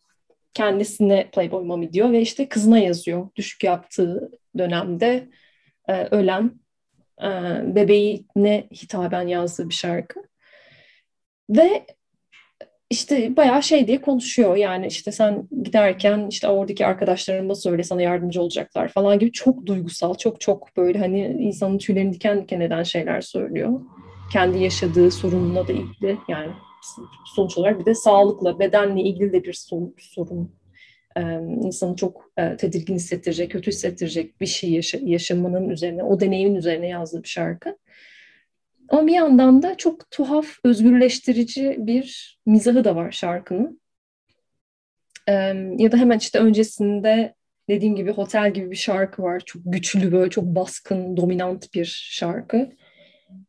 Kendisine 0.54 1.30
Playboy 1.32 1.64
Mommy 1.64 1.94
diyor 1.94 2.12
ve 2.12 2.22
işte 2.22 2.50
kızına 2.50 2.80
yazıyor. 2.80 3.30
Düşük 3.36 3.64
yaptığı 3.64 4.32
dönemde 4.58 5.30
ölen 6.12 6.52
bebeğine 7.76 8.68
hitaben 8.72 9.28
yazdığı 9.28 9.70
bir 9.70 9.74
şarkı. 9.74 10.20
Ve 11.50 11.86
işte 12.90 13.38
bayağı 13.38 13.64
şey 13.64 13.88
diye 13.88 14.02
konuşuyor. 14.02 14.56
Yani 14.56 14.88
işte 14.88 15.12
sen 15.12 15.48
giderken 15.64 16.28
işte 16.30 16.48
oradaki 16.48 16.86
arkadaşlarıma 16.86 17.56
söyle 17.56 17.84
sana 17.84 18.02
yardımcı 18.02 18.42
olacaklar 18.42 18.88
falan 18.88 19.20
gibi 19.20 19.32
çok 19.32 19.66
duygusal, 19.66 20.16
çok 20.16 20.42
çok 20.42 20.78
böyle 20.78 21.00
hani 21.00 21.20
insanın 21.20 21.78
tüylerini 21.78 22.14
diken 22.14 22.42
diken 22.44 22.60
eden 22.60 22.84
şeyler 22.84 23.22
söylüyor. 23.22 23.82
Kendi 24.34 24.64
yaşadığı 24.64 25.12
sorunla 25.12 25.68
da 25.68 25.74
ilgili 25.74 26.18
yani 26.30 26.52
sonuç 27.36 27.58
olarak 27.58 27.80
bir 27.80 27.86
de 27.86 27.96
sağlıkla, 27.96 28.60
bedenle 28.60 29.02
ilgili 29.02 29.34
de 29.34 29.44
bir 29.44 29.54
sorun. 29.98 30.52
insanı 31.64 31.96
çok 31.96 32.32
tedirgin 32.58 32.96
hissettirecek, 32.96 33.52
kötü 33.52 33.72
hissettirecek 33.72 34.42
bir 34.42 34.46
şey 34.46 34.72
yaşa 34.72 34.98
yaşamanın 35.02 35.70
üzerine, 35.70 36.04
o 36.04 36.20
deneyimin 36.20 36.56
üzerine 36.56 36.88
yazdığı 36.88 37.24
bir 37.24 37.28
şarkı. 37.28 37.78
Ama 38.90 39.08
bir 39.08 39.14
yandan 39.14 39.62
da 39.62 39.78
çok 39.78 40.12
tuhaf, 40.12 40.46
özgürleştirici 40.64 41.76
bir 41.80 42.40
mizahı 42.46 42.84
da 42.84 42.96
var 42.96 43.12
şarkının. 43.12 43.82
Ee, 45.28 45.34
ya 45.78 45.92
da 45.92 45.98
hemen 45.98 46.18
işte 46.18 46.40
öncesinde 46.40 47.36
dediğim 47.70 47.96
gibi 47.96 48.12
Hotel 48.12 48.54
gibi 48.54 48.72
bir 48.72 48.76
şarkı 48.76 49.24
var. 49.24 49.42
Çok 49.46 49.62
güçlü 49.66 50.12
böyle 50.12 50.30
çok 50.30 50.46
baskın, 50.46 51.18
dominant 51.18 51.74
bir 51.74 52.10
şarkı. 52.12 52.70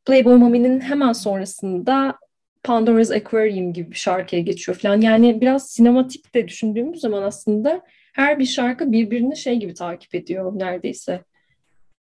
Playboy 0.05 0.37
Mami'nin 0.37 0.81
hemen 0.81 1.13
sonrasında 1.13 2.19
Pandora's 2.63 3.11
Aquarium 3.11 3.73
gibi 3.73 3.91
bir 3.91 3.97
şarkıya 3.97 4.43
geçiyor 4.43 4.79
falan. 4.79 5.01
Yani 5.01 5.41
biraz 5.41 5.71
sinematik 5.71 6.35
de 6.35 6.49
düşündüğümüz 6.49 7.01
zaman 7.01 7.23
aslında 7.23 7.83
her 8.15 8.39
bir 8.39 8.47
şarkı 8.47 8.93
birbirini 8.93 9.37
şey 9.37 9.57
gibi 9.57 9.75
takip 9.75 10.15
ediyor 10.15 10.59
neredeyse. 10.59 11.25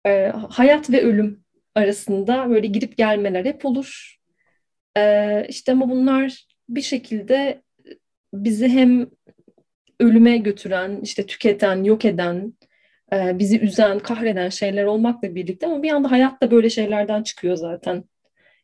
Ee, 0.06 0.32
hayat 0.48 0.90
ve 0.90 1.02
ölüm 1.02 1.43
arasında 1.74 2.50
böyle 2.50 2.66
gidip 2.66 2.96
gelmeler 2.96 3.44
hep 3.44 3.64
olur. 3.64 4.16
Ee, 4.96 5.46
işte 5.48 5.72
ama 5.72 5.90
bunlar 5.90 6.46
bir 6.68 6.82
şekilde 6.82 7.62
bizi 8.34 8.68
hem 8.68 9.06
ölüme 10.00 10.38
götüren, 10.38 11.00
işte 11.02 11.26
tüketen, 11.26 11.84
yok 11.84 12.04
eden, 12.04 12.54
e, 13.12 13.38
bizi 13.38 13.60
üzen, 13.60 13.98
kahreden 13.98 14.48
şeyler 14.48 14.84
olmakla 14.84 15.34
birlikte 15.34 15.66
ama 15.66 15.82
bir 15.82 15.90
anda 15.90 16.10
hayat 16.10 16.42
da 16.42 16.50
böyle 16.50 16.70
şeylerden 16.70 17.22
çıkıyor 17.22 17.56
zaten. 17.56 18.04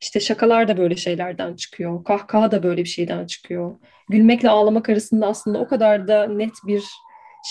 İşte 0.00 0.20
şakalar 0.20 0.68
da 0.68 0.76
böyle 0.76 0.96
şeylerden 0.96 1.56
çıkıyor. 1.56 2.04
Kahkaha 2.04 2.50
da 2.50 2.62
böyle 2.62 2.84
bir 2.84 2.88
şeyden 2.88 3.26
çıkıyor. 3.26 3.76
Gülmekle 4.08 4.48
ağlamak 4.48 4.88
arasında 4.88 5.26
aslında 5.26 5.58
o 5.58 5.68
kadar 5.68 6.08
da 6.08 6.26
net 6.26 6.52
bir 6.66 6.84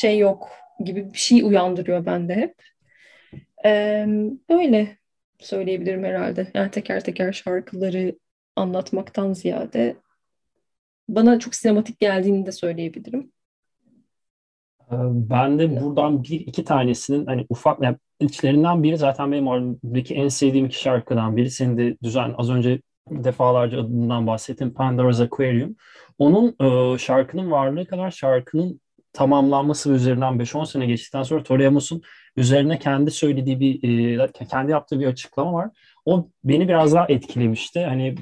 şey 0.01 0.17
yok 0.17 0.49
gibi 0.85 1.13
bir 1.13 1.17
şey 1.17 1.41
uyandırıyor 1.43 2.05
bende 2.05 2.35
hep. 2.35 2.55
Ee, 3.65 4.05
böyle 4.49 4.97
söyleyebilirim 5.39 6.03
herhalde. 6.03 6.51
Yani 6.53 6.71
teker 6.71 7.03
teker 7.03 7.33
şarkıları 7.33 8.15
anlatmaktan 8.55 9.33
ziyade 9.33 9.95
bana 11.09 11.39
çok 11.39 11.55
sinematik 11.55 11.99
geldiğini 11.99 12.45
de 12.45 12.51
söyleyebilirim. 12.51 13.31
Ben 15.11 15.59
de 15.59 15.81
buradan 15.81 16.23
bir 16.23 16.39
iki 16.39 16.63
tanesinin 16.63 17.25
hani 17.25 17.45
ufak 17.49 17.83
yani 17.83 17.97
içlerinden 18.19 18.83
biri 18.83 18.97
zaten 18.97 19.31
benim 19.31 19.47
oradaki 19.47 20.15
en 20.15 20.27
sevdiğim 20.27 20.65
iki 20.65 20.81
şarkıdan 20.81 21.37
biri. 21.37 21.51
Senin 21.51 21.77
de 21.77 21.97
düzen 22.03 22.33
az 22.37 22.49
önce 22.49 22.81
defalarca 23.09 23.79
adından 23.79 24.27
bahsettim. 24.27 24.73
Pandora's 24.73 25.21
Aquarium. 25.21 25.75
Onun 26.17 26.55
e, 26.61 26.97
şarkının 26.97 27.51
varlığı 27.51 27.85
kadar 27.85 28.11
şarkının 28.11 28.81
tamamlanması 29.13 29.93
üzerinden 29.93 30.33
5-10 30.33 30.65
sene 30.65 30.85
geçtikten 30.85 31.23
sonra 31.23 31.43
Tori 31.43 31.67
Amos'un 31.67 32.01
üzerine 32.39 32.79
kendi 32.79 33.11
söylediği 33.11 33.59
bir 33.59 34.19
e, 34.19 34.27
kendi 34.49 34.71
yaptığı 34.71 34.99
bir 34.99 35.07
açıklama 35.07 35.53
var. 35.53 35.69
O 36.05 36.27
beni 36.43 36.67
biraz 36.67 36.93
daha 36.93 37.05
etkilemişti. 37.09 37.85
Hani 37.85 38.15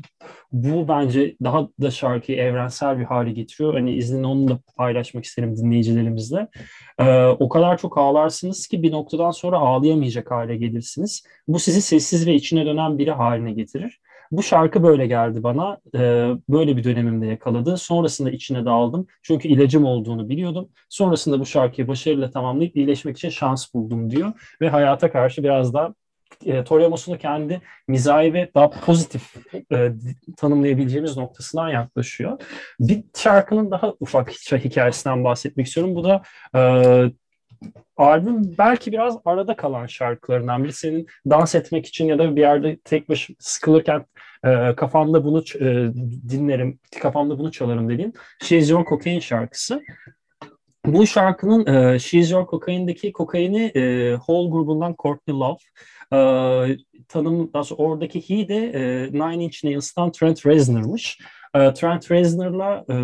bu 0.51 0.87
bence 0.87 1.35
daha 1.43 1.67
da 1.81 1.91
şarkıyı 1.91 2.37
evrensel 2.37 2.99
bir 2.99 3.03
hale 3.03 3.31
getiriyor. 3.31 3.73
Hani 3.73 3.95
izninle 3.95 4.27
onu 4.27 4.47
da 4.47 4.59
paylaşmak 4.77 5.25
isterim 5.25 5.57
dinleyicilerimizle. 5.57 6.47
Ee, 6.99 7.25
o 7.25 7.49
kadar 7.49 7.77
çok 7.77 7.97
ağlarsınız 7.97 8.67
ki 8.67 8.83
bir 8.83 8.91
noktadan 8.91 9.31
sonra 9.31 9.57
ağlayamayacak 9.57 10.31
hale 10.31 10.57
gelirsiniz. 10.57 11.23
Bu 11.47 11.59
sizi 11.59 11.81
sessiz 11.81 12.27
ve 12.27 12.35
içine 12.35 12.65
dönen 12.65 12.97
biri 12.97 13.11
haline 13.11 13.51
getirir. 13.51 13.99
Bu 14.31 14.43
şarkı 14.43 14.83
böyle 14.83 15.07
geldi 15.07 15.43
bana. 15.43 15.77
Ee, 15.95 16.31
böyle 16.49 16.77
bir 16.77 16.83
dönemimde 16.83 17.25
yakaladı. 17.25 17.77
Sonrasında 17.77 18.31
içine 18.31 18.65
daldım. 18.65 19.07
Çünkü 19.21 19.47
ilacım 19.47 19.85
olduğunu 19.85 20.29
biliyordum. 20.29 20.69
Sonrasında 20.89 21.39
bu 21.39 21.45
şarkıyı 21.45 21.87
başarıyla 21.87 22.31
tamamlayıp 22.31 22.75
iyileşmek 22.75 23.17
için 23.17 23.29
şans 23.29 23.73
buldum 23.73 24.11
diyor. 24.11 24.33
Ve 24.61 24.69
hayata 24.69 25.11
karşı 25.11 25.43
biraz 25.43 25.73
daha 25.73 25.93
e, 26.45 26.63
Toriamos'unu 26.63 27.17
kendi 27.17 27.61
mizahi 27.87 28.33
ve 28.33 28.51
daha 28.55 28.69
pozitif 28.69 29.35
e, 29.71 29.91
tanımlayabileceğimiz 30.37 31.17
noktasından 31.17 31.69
yaklaşıyor. 31.69 32.41
Bir 32.79 33.03
şarkının 33.17 33.71
daha 33.71 33.93
ufak 33.99 34.31
hikayesinden 34.31 35.23
bahsetmek 35.23 35.67
istiyorum. 35.67 35.95
Bu 35.95 36.03
da 36.03 36.21
e, 36.55 37.11
albüm 37.97 38.55
belki 38.57 38.91
biraz 38.91 39.17
arada 39.25 39.55
kalan 39.55 39.85
şarkılarından 39.85 40.63
biri. 40.63 40.73
Senin 40.73 41.07
dans 41.29 41.55
etmek 41.55 41.85
için 41.85 42.05
ya 42.05 42.19
da 42.19 42.35
bir 42.35 42.41
yerde 42.41 42.77
tek 42.77 43.09
başına 43.09 43.35
sıkılırken 43.39 44.05
e, 44.45 44.75
kafamda 44.75 45.23
bunu 45.23 45.43
e, 45.59 45.93
dinlerim, 46.29 46.79
kafamda 47.01 47.39
bunu 47.39 47.51
çalarım 47.51 47.89
dediğin 47.89 48.13
She's 48.41 48.69
Your 48.69 48.85
Cocaine 48.85 49.21
şarkısı. 49.21 49.81
Bu 50.85 51.07
şarkının 51.07 51.65
e, 51.65 51.99
She's 51.99 52.31
Your 52.31 52.47
Cocaine'deki 52.47 53.11
kokaini 53.11 53.71
e, 53.75 54.11
Hall 54.27 54.51
grubundan 54.51 54.95
Courtney 54.99 55.39
Love 55.39 55.57
e, 56.13 56.17
tanım, 57.07 57.51
oradaki 57.77 58.29
he 58.29 58.47
de 58.47 58.55
e, 58.55 59.11
Nine 59.13 59.43
Inch 59.43 59.63
Nails'tan 59.63 60.11
Trent 60.11 60.45
Reznor'mış. 60.45 61.19
E, 61.55 61.73
Trent 61.73 62.11
Reznor'la 62.11 62.85
e, 62.89 62.95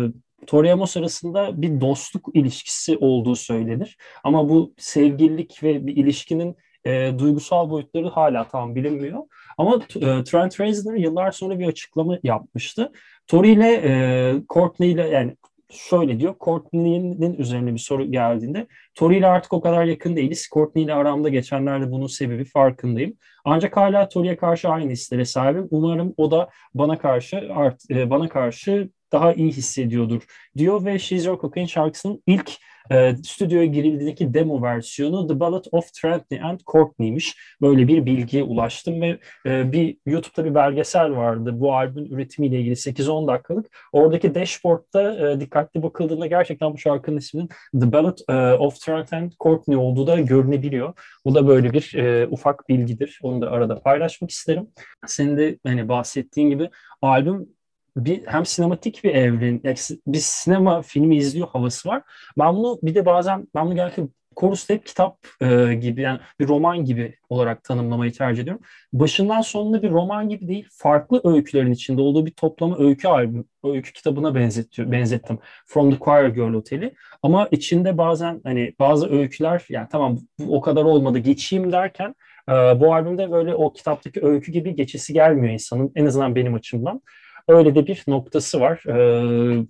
Tori 0.46 0.72
Amos 0.72 0.96
arasında 0.96 1.62
bir 1.62 1.80
dostluk 1.80 2.28
ilişkisi 2.34 2.96
olduğu 2.96 3.36
söylenir. 3.36 3.96
Ama 4.24 4.48
bu 4.48 4.74
sevgililik 4.78 5.62
ve 5.62 5.86
bir 5.86 5.96
ilişkinin 5.96 6.56
e, 6.86 7.18
duygusal 7.18 7.70
boyutları 7.70 8.08
hala 8.08 8.48
tam 8.48 8.74
bilinmiyor. 8.74 9.22
Ama 9.58 9.74
e, 9.76 10.24
Trent 10.24 10.60
Reznor 10.60 10.94
yıllar 10.94 11.30
sonra 11.30 11.58
bir 11.58 11.66
açıklama 11.66 12.18
yapmıştı. 12.22 12.92
Tori 13.26 13.52
ile 13.52 13.82
e, 13.84 14.34
Courtney 14.48 14.92
ile 14.92 15.08
yani 15.08 15.36
şöyle 15.70 16.20
diyor. 16.20 16.34
Courtney'nin 16.40 17.34
üzerine 17.34 17.72
bir 17.72 17.78
soru 17.78 18.04
geldiğinde 18.10 18.66
Tori 18.94 19.16
ile 19.16 19.26
artık 19.26 19.52
o 19.52 19.60
kadar 19.60 19.84
yakın 19.84 20.16
değiliz. 20.16 20.48
Courtney 20.52 20.84
ile 20.84 20.94
aramda 20.94 21.28
geçenlerde 21.28 21.90
bunun 21.90 22.06
sebebi 22.06 22.44
farkındayım. 22.44 23.16
Ancak 23.44 23.76
hala 23.76 24.08
Tori'ye 24.08 24.36
karşı 24.36 24.68
aynı 24.68 24.90
hislere 24.90 25.24
sahibim. 25.24 25.68
Umarım 25.70 26.14
o 26.16 26.30
da 26.30 26.48
bana 26.74 26.98
karşı 26.98 27.48
art, 27.54 27.90
e, 27.90 28.10
bana 28.10 28.28
karşı 28.28 28.88
daha 29.14 29.32
iyi 29.32 29.52
hissediyordur 29.52 30.22
diyor 30.56 30.84
ve 30.84 30.98
She's 30.98 31.26
Your 31.26 31.40
Cocaine 31.40 31.68
şarkısının 31.68 32.22
ilk 32.26 32.50
e, 32.90 33.16
stüdyoya 33.16 33.64
girildiğindeki 33.64 34.34
demo 34.34 34.62
versiyonu 34.62 35.26
The 35.26 35.40
Ballad 35.40 35.64
of 35.72 35.92
Trentley 35.92 36.42
and 36.42 36.60
Courtney'miş. 36.66 37.36
Böyle 37.62 37.88
bir 37.88 38.06
bilgiye 38.06 38.42
ulaştım 38.42 39.00
ve 39.00 39.18
e, 39.46 39.72
bir 39.72 39.96
YouTube'da 40.06 40.44
bir 40.44 40.54
belgesel 40.54 41.16
vardı 41.16 41.60
bu 41.60 41.74
albümün 41.74 42.10
üretimiyle 42.10 42.60
ilgili 42.60 42.76
8-10 42.76 43.26
dakikalık. 43.26 43.66
Oradaki 43.92 44.34
dashboard'da 44.34 45.30
e, 45.30 45.40
dikkatli 45.40 45.82
bakıldığında 45.82 46.26
gerçekten 46.26 46.72
bu 46.72 46.78
şarkının 46.78 47.16
isminin 47.16 47.48
The 47.80 47.92
Ballad 47.92 48.18
e, 48.28 48.58
of 48.58 48.80
Trent 48.80 49.12
and 49.12 49.32
Courtney 49.40 49.76
olduğu 49.76 50.06
da 50.06 50.20
görünebiliyor. 50.20 50.92
Bu 51.24 51.34
da 51.34 51.48
böyle 51.48 51.72
bir 51.72 51.94
e, 51.94 52.26
ufak 52.26 52.68
bilgidir. 52.68 53.20
Onu 53.22 53.42
da 53.42 53.50
arada 53.50 53.80
paylaşmak 53.80 54.30
isterim. 54.30 54.66
Senin 55.06 55.36
de 55.36 55.58
hani 55.66 55.88
bahsettiğin 55.88 56.50
gibi 56.50 56.70
albüm 57.02 57.48
bir 57.96 58.26
hem 58.26 58.46
sinematik 58.46 59.04
bir 59.04 59.14
evren, 59.14 59.60
bir 60.06 60.18
sinema 60.18 60.82
filmi 60.82 61.16
izliyor 61.16 61.48
havası 61.48 61.88
var. 61.88 62.02
Ben 62.38 62.56
bunu 62.56 62.78
bir 62.82 62.94
de 62.94 63.06
bazen 63.06 63.48
ben 63.54 63.66
bunu 63.66 63.74
gerçekten 63.74 64.10
Chorus'ta 64.40 64.74
hep 64.74 64.86
kitap 64.86 65.18
e, 65.40 65.74
gibi 65.74 66.00
yani 66.00 66.20
bir 66.40 66.48
roman 66.48 66.84
gibi 66.84 67.18
olarak 67.28 67.64
tanımlamayı 67.64 68.12
tercih 68.12 68.42
ediyorum. 68.42 68.62
Başından 68.92 69.40
sonuna 69.40 69.82
bir 69.82 69.90
roman 69.90 70.28
gibi 70.28 70.48
değil, 70.48 70.68
farklı 70.72 71.20
öykülerin 71.24 71.72
içinde 71.72 72.00
olduğu 72.00 72.26
bir 72.26 72.30
toplama 72.30 72.78
öykü 72.78 73.08
albüm, 73.08 73.44
öykü 73.64 73.92
kitabına 73.92 74.34
benzetiyor, 74.34 74.92
benzettim. 74.92 75.38
From 75.66 75.90
the 75.90 75.98
Choir 76.04 76.28
Girl 76.28 76.54
Oteli. 76.54 76.94
Ama 77.22 77.48
içinde 77.50 77.98
bazen 77.98 78.40
hani 78.44 78.74
bazı 78.78 79.10
öyküler 79.10 79.64
yani 79.68 79.88
tamam 79.92 80.18
bu 80.38 80.56
o 80.56 80.60
kadar 80.60 80.84
olmadı 80.84 81.18
geçeyim 81.18 81.72
derken 81.72 82.14
e, 82.48 82.52
bu 82.52 82.94
albümde 82.94 83.30
böyle 83.30 83.54
o 83.54 83.72
kitaptaki 83.72 84.24
öykü 84.26 84.52
gibi 84.52 84.74
geçesi 84.74 85.12
gelmiyor 85.12 85.52
insanın 85.52 85.92
en 85.94 86.06
azından 86.06 86.34
benim 86.34 86.54
açımdan. 86.54 87.02
Öyle 87.48 87.74
de 87.74 87.86
bir 87.86 88.04
noktası 88.08 88.60
var. 88.60 88.84
E, 88.88 89.66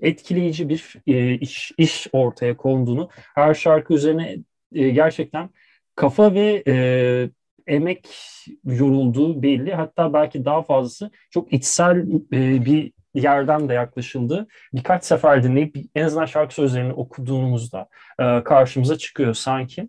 etkileyici 0.00 0.68
bir 0.68 0.94
e, 1.06 1.34
iş, 1.34 1.72
iş 1.78 2.06
ortaya 2.12 2.56
konduğunu, 2.56 3.08
her 3.34 3.54
şarkı 3.54 3.94
üzerine 3.94 4.36
e, 4.72 4.88
gerçekten 4.88 5.50
kafa 5.94 6.34
ve 6.34 6.62
e, 6.66 6.74
emek 7.66 8.08
yorulduğu 8.64 9.42
belli. 9.42 9.74
Hatta 9.74 10.12
belki 10.12 10.44
daha 10.44 10.62
fazlası 10.62 11.10
çok 11.30 11.52
içsel 11.52 12.06
bir 12.64 12.92
yerden 13.14 13.68
de 13.68 13.74
yaklaşıldı. 13.74 14.46
Birkaç 14.74 15.04
sefer 15.04 15.42
dinleyip 15.42 15.76
en 15.94 16.04
azından 16.04 16.26
şarkı 16.26 16.54
sözlerini 16.54 16.92
okuduğumuzda 16.92 17.88
karşımıza 18.44 18.98
çıkıyor 18.98 19.34
sanki. 19.34 19.88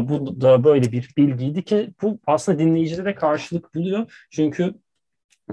Bu 0.00 0.40
da 0.40 0.64
böyle 0.64 0.92
bir 0.92 1.10
bilgiydi 1.16 1.64
ki 1.64 1.90
bu 2.02 2.18
aslında 2.26 2.58
dinleyicide 2.58 3.04
de 3.04 3.14
karşılık 3.14 3.74
buluyor. 3.74 4.26
Çünkü 4.30 4.74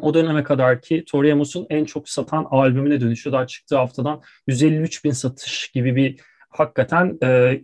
o 0.02 0.14
döneme 0.14 0.44
kadar 0.44 0.82
ki 0.82 1.04
Tori 1.08 1.34
Amos'un 1.34 1.68
en 1.70 1.86
çok 1.86 2.10
satan 2.10 2.48
albümüne 2.52 3.02
dönüşü 3.02 3.32
daha 3.32 3.48
çıktığı 3.48 3.78
haftadan 3.78 4.22
153 4.48 5.04
bin 5.04 5.12
satış 5.12 5.72
gibi 5.72 5.96
bir 5.96 6.20
hakikaten 6.50 7.18
e, 7.24 7.62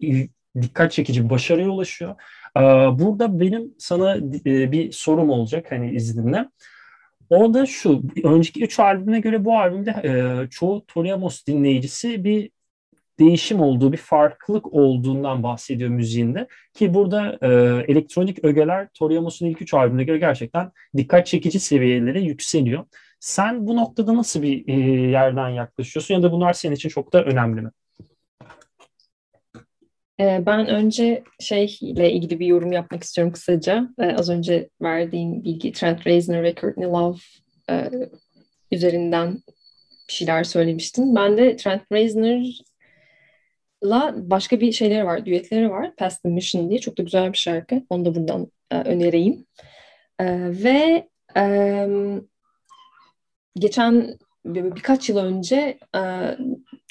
dikkat 0.62 0.92
çekici 0.92 1.26
bir 1.26 1.30
başarıya 1.30 1.70
ulaşıyor. 1.70 2.16
E, 2.58 2.62
burada 3.00 3.40
benim 3.40 3.76
sana 3.78 4.18
e, 4.46 4.72
bir 4.72 4.92
sorum 4.92 5.30
olacak 5.30 5.66
hani 5.70 5.92
izninle. 5.92 6.50
O 7.30 7.54
da 7.54 7.66
şu, 7.66 8.04
önceki 8.24 8.64
üç 8.64 8.80
albüme 8.80 9.20
göre 9.20 9.46
bu 9.46 9.60
albümde 9.60 9.92
e, 9.92 10.50
çoğu 10.50 10.86
Tori 10.86 11.14
Amos 11.14 11.46
dinleyicisi 11.46 12.24
bir 12.24 12.50
değişim 13.20 13.62
olduğu, 13.62 13.92
bir 13.92 13.98
farklılık 13.98 14.74
olduğundan 14.74 15.44
bahsediyor 15.44 15.90
müziğinde. 15.90 16.48
Ki 16.74 16.94
burada 16.94 17.38
e, 17.42 17.48
elektronik 17.92 18.44
ögeler 18.44 18.88
Tori 18.94 19.18
Amos'un 19.18 19.46
ilk 19.46 19.62
üç 19.62 19.74
albümüne 19.74 20.04
göre 20.04 20.18
gerçekten 20.18 20.72
dikkat 20.98 21.28
çekici 21.28 21.60
seviyelere 21.60 22.22
yükseliyor. 22.22 22.86
Sen 23.20 23.68
bu 23.68 23.76
noktada 23.76 24.16
nasıl 24.16 24.42
bir 24.42 24.68
e, 24.68 24.74
yerden 25.10 25.50
yaklaşıyorsun 25.50 26.14
ya 26.14 26.24
da 26.24 26.32
bunlar 26.32 26.54
senin 26.54 26.76
için 26.76 26.90
çok 26.90 27.14
da 27.14 27.24
önemli 27.24 27.62
mi? 27.62 27.72
E, 30.20 30.44
ben 30.46 30.68
önce 30.68 31.24
şeyle 31.40 32.12
ilgili 32.12 32.40
bir 32.40 32.46
yorum 32.46 32.72
yapmak 32.72 33.04
istiyorum 33.04 33.34
kısaca. 33.34 33.90
Ee, 34.00 34.06
az 34.06 34.30
önce 34.30 34.70
verdiğim 34.82 35.44
bilgi 35.44 35.72
Trent 35.72 36.08
Reznor 36.08 36.44
ve 36.44 36.56
Courtney 36.56 36.88
Love 36.88 37.18
e, 37.70 37.90
üzerinden 38.72 39.44
bir 40.10 40.14
şeyler 40.14 40.44
söylemiştin. 40.44 41.16
Ben 41.16 41.38
de 41.38 41.56
Trent 41.56 41.82
Reznor 41.92 42.42
la 43.90 44.14
başka 44.18 44.60
bir 44.60 44.72
şeyleri 44.72 45.06
var, 45.06 45.26
düetleri 45.26 45.70
var. 45.70 45.96
Past 45.96 46.24
the 46.24 46.30
Mission 46.30 46.70
diye. 46.70 46.80
Çok 46.80 46.98
da 46.98 47.04
güzel 47.04 47.34
bir 47.34 47.38
şarkı. 47.38 47.84
Onu 47.90 48.06
da 48.06 48.16
buradan 48.16 48.52
e, 48.72 48.76
önereyim. 48.76 49.46
E, 50.20 50.26
ve 50.64 51.08
e, 51.38 51.88
geçen 53.56 54.18
bir, 54.46 54.76
birkaç 54.76 55.10
yıl 55.10 55.18
önce 55.18 55.78
e, 55.96 56.02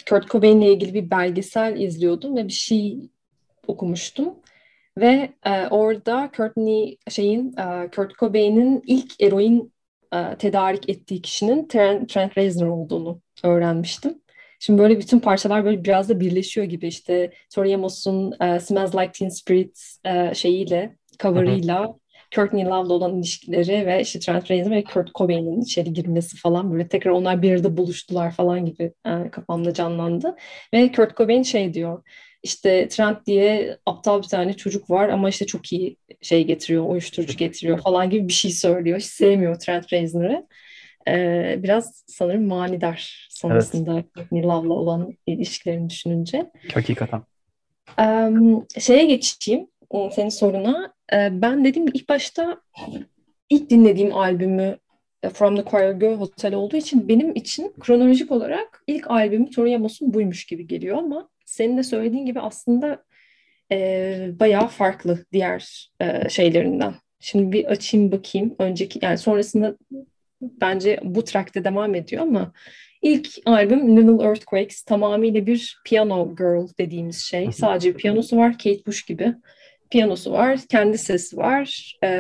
Kurt 0.09 0.29
Cobain 0.29 0.61
ile 0.61 0.73
ilgili 0.73 0.95
bir 0.95 1.11
belgesel 1.11 1.81
izliyordum 1.81 2.37
ve 2.37 2.49
bir 2.49 2.53
şey 2.53 2.99
okumuştum. 3.67 4.35
Ve 4.99 5.33
e, 5.47 5.67
orada 5.67 6.31
Courtney 6.37 6.99
şeyin 7.11 7.57
e, 7.57 7.91
Kurt 7.97 8.19
Cobain'in 8.19 8.83
ilk 8.87 9.21
eroin 9.21 9.73
e, 10.15 10.37
tedarik 10.39 10.89
ettiği 10.89 11.23
kişinin 11.23 11.69
Trent, 11.69 12.09
Trent 12.09 12.39
Reznor 12.39 12.69
olduğunu 12.69 13.21
öğrenmiştim. 13.45 14.23
Şimdi 14.61 14.83
böyle 14.83 14.99
bütün 14.99 15.21
parçalar 15.21 15.65
böyle 15.65 15.85
biraz 15.85 16.09
da 16.09 16.21
birleşiyor 16.21 16.67
gibi 16.67 16.87
işte 16.87 17.31
Tori 17.55 17.75
Amos'un 17.75 18.33
uh, 18.33 18.59
Smells 18.59 18.95
Like 18.95 19.13
Teen 19.13 19.29
Spirit 19.29 19.97
uh, 20.07 20.35
şeyiyle, 20.35 20.97
cover'ıyla 21.21 21.95
Courtney 22.35 22.65
Love'la 22.65 22.95
olan 22.95 23.19
ilişkileri 23.19 23.87
ve 23.87 24.01
işte 24.01 24.19
Trent 24.19 24.51
Reznor 24.51 24.71
ve 24.71 24.85
Kurt 24.85 25.15
Cobain'in 25.15 25.61
içeri 25.61 25.93
girmesi 25.93 26.37
falan 26.37 26.73
böyle 26.73 26.89
tekrar 26.89 27.11
onlar 27.11 27.43
bir 27.43 27.53
arada 27.53 27.77
buluştular 27.77 28.33
falan 28.33 28.67
gibi 28.67 28.93
uh, 29.07 29.31
kafamda 29.31 29.75
canlandı. 29.75 30.37
Ve 30.75 30.93
Kurt 30.93 31.17
Cobain 31.17 31.43
şey 31.43 31.75
diyor 31.75 32.03
işte 32.43 32.89
Trent 32.89 33.27
diye 33.27 33.79
aptal 33.87 34.23
bir 34.23 34.29
tane 34.29 34.53
çocuk 34.53 34.91
var 34.91 35.09
ama 35.09 35.29
işte 35.29 35.47
çok 35.47 35.73
iyi 35.73 35.97
şey 36.23 36.45
getiriyor, 36.45 36.85
uyuşturucu 36.89 37.37
getiriyor 37.37 37.81
falan 37.85 38.11
gibi 38.11 38.29
bir 38.29 38.33
şey 38.33 38.51
söylüyor. 38.51 38.99
Hiç 38.99 39.07
sevmiyor 39.07 39.59
Trent 39.59 39.93
Reznor'ı. 39.93 40.47
Ee, 41.09 41.61
biraz 41.63 42.05
sanırım 42.07 42.47
manidar 42.47 43.29
sonrasında 43.31 44.05
evet. 44.17 44.33
Love'la 44.33 44.75
olan 44.75 45.15
ilişkilerini 45.27 45.91
düşününce. 45.91 46.51
Hakikaten. 46.75 47.23
Ee, 48.01 48.31
şeye 48.81 49.05
geçeyim 49.05 49.67
senin 50.13 50.29
soruna. 50.29 50.95
Ee, 51.13 51.29
ben 51.33 51.65
dedim 51.65 51.87
ilk 51.95 52.09
başta 52.09 52.61
ilk 53.51 53.71
dinlediğim 53.71 54.15
albümü 54.15 54.79
e, 55.23 55.29
From 55.29 55.57
the 55.57 55.71
Choir 55.71 55.93
Girl 55.93 56.15
Hotel 56.15 56.55
olduğu 56.55 56.77
için 56.77 57.09
benim 57.09 57.35
için 57.35 57.73
kronolojik 57.81 58.33
olarak 58.33 58.83
ilk 58.87 59.11
albümü 59.11 59.51
Tori 59.51 59.77
Amos'un 59.77 60.15
buymuş 60.15 60.47
gibi 60.47 60.67
geliyor 60.67 60.97
ama 60.97 61.29
senin 61.45 61.79
de 61.79 61.83
söylediğin 61.83 62.27
gibi 62.27 62.41
aslında 62.41 63.05
e, 63.73 64.31
bayağı 64.41 64.69
farklı 64.69 65.25
diğer 65.33 65.91
e, 66.01 66.29
şeylerinden. 66.29 66.95
Şimdi 67.21 67.53
bir 67.53 67.65
açayım 67.65 68.13
bakayım. 68.13 68.55
Önceki 68.59 68.99
yani 69.03 69.19
sonrasında 69.19 69.77
bence 70.41 71.01
bu 71.03 71.25
trackte 71.25 71.65
devam 71.65 71.95
ediyor 71.95 72.23
ama 72.23 72.53
ilk 73.03 73.29
albüm 73.47 73.97
Little 73.97 74.25
Earthquakes 74.25 74.83
tamamıyla 74.83 75.47
bir 75.47 75.79
piano 75.85 76.37
girl 76.37 76.69
dediğimiz 76.79 77.19
şey. 77.19 77.53
Sadece 77.53 77.95
bir 77.95 77.99
piyanosu 77.99 78.37
var 78.37 78.53
Kate 78.53 78.87
Bush 78.87 79.03
gibi. 79.07 79.35
Piyanosu 79.91 80.33
var, 80.33 80.61
kendi 80.71 80.99
sesi 80.99 81.37
var 81.37 81.97
e, 82.03 82.11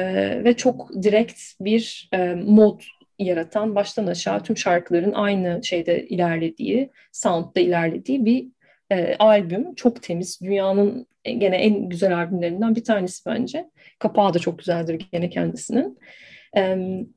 ve 0.45 0.57
çok 0.57 0.91
direkt 1.03 1.41
bir 1.61 2.09
e, 2.13 2.35
mod 2.35 2.81
yaratan 3.19 3.75
baştan 3.75 4.07
aşağı 4.07 4.43
tüm 4.43 4.57
şarkıların 4.57 5.13
aynı 5.13 5.65
şeyde 5.65 6.07
ilerlediği, 6.07 6.91
soundda 7.13 7.61
ilerlediği 7.61 8.25
bir 8.25 8.47
e, 8.91 9.17
albüm. 9.19 9.75
Çok 9.75 10.03
temiz. 10.03 10.41
Dünyanın 10.43 11.07
gene 11.25 11.57
en 11.57 11.89
güzel 11.89 12.17
albümlerinden 12.17 12.77
bir 12.77 12.85
tanesi 12.85 13.27
bence. 13.27 13.71
Kapağı 13.99 14.35
da 14.35 14.39
çok 14.39 14.59
güzeldir 14.59 15.07
gene 15.13 15.31
kendisinin. 15.31 15.99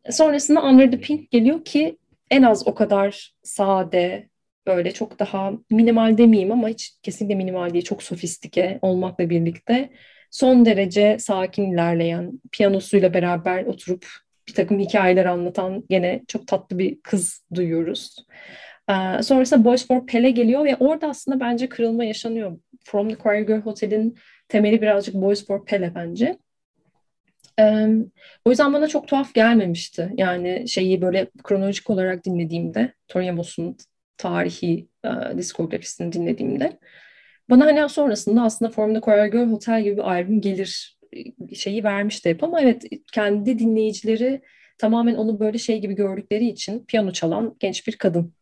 Sonrasında 0.10 0.64
Under 0.64 0.92
the 0.92 1.00
Pink 1.00 1.32
geliyor 1.32 1.66
ki 1.66 1.98
en 2.32 2.44
az 2.44 2.68
o 2.68 2.76
kadar 2.76 3.34
sade, 3.44 4.30
böyle 4.68 4.92
çok 4.92 5.20
daha 5.20 5.52
minimal 5.70 6.18
demeyeyim 6.18 6.52
ama 6.52 6.70
hiç 6.70 6.94
kesinlikle 7.04 7.36
minimal 7.36 7.74
değil. 7.74 7.84
Çok 7.84 8.04
sofistike 8.04 8.80
olmakla 8.82 9.30
birlikte 9.30 9.90
son 10.32 10.66
derece 10.66 11.18
sakin 11.20 11.72
ilerleyen, 11.74 12.42
piyanosuyla 12.52 13.14
beraber 13.14 13.64
oturup 13.64 14.06
bir 14.48 14.54
takım 14.54 14.80
hikayeler 14.80 15.26
anlatan 15.26 15.84
gene 15.90 16.22
çok 16.28 16.48
tatlı 16.48 16.80
bir 16.80 17.02
kız 17.02 17.44
duyuyoruz. 17.54 18.16
Ee, 18.90 19.24
sonrasında 19.24 19.66
Boys 19.66 19.88
for 19.88 20.08
Pele 20.08 20.32
geliyor 20.32 20.66
ve 20.66 20.76
orada 20.80 21.08
aslında 21.08 21.40
bence 21.40 21.70
kırılma 21.70 22.04
yaşanıyor. 22.04 22.58
From 22.84 23.10
the 23.10 23.16
Choir 23.24 23.42
Girl 23.42 23.62
Hotel'in 23.62 24.16
temeli 24.48 24.82
birazcık 24.82 25.16
Boys 25.16 25.46
for 25.48 25.66
Pele 25.66 25.96
bence. 25.96 26.38
Ee, 27.60 27.88
o 28.46 28.50
yüzden 28.50 28.74
bana 28.74 28.88
çok 28.88 29.08
tuhaf 29.08 29.34
gelmemişti. 29.34 30.14
Yani 30.18 30.70
şeyi 30.70 31.02
böyle 31.02 31.28
kronolojik 31.44 31.90
olarak 31.90 32.26
dinlediğimde, 32.26 32.94
Tori 33.08 33.30
Amos'un 33.30 33.78
tarihi 34.18 34.88
e, 35.06 35.38
diskografisini 35.38 36.12
dinlediğimde 36.12 36.80
bana 37.50 37.66
hani 37.66 37.90
sonrasında 37.90 38.42
aslında 38.42 38.72
From 38.72 38.94
the 38.94 39.02
Choir 39.02 39.26
Girl 39.26 39.52
Hotel 39.52 39.84
gibi 39.84 39.98
bir 39.98 40.12
albüm 40.12 40.42
gelir 40.42 41.00
şeyi 41.56 41.84
vermişti 41.84 42.30
hep. 42.30 42.44
Ama 42.44 42.62
evet 42.62 42.84
kendi 43.14 43.60
dinleyicileri 43.60 44.42
tamamen 44.78 45.16
onu 45.16 45.40
böyle 45.40 45.58
şey 45.58 45.82
gibi 45.82 45.96
gördükleri 45.96 46.48
için 46.48 46.86
piyano 46.86 47.12
çalan 47.12 47.56
genç 47.60 47.88
bir 47.88 47.96
kadın 47.96 48.34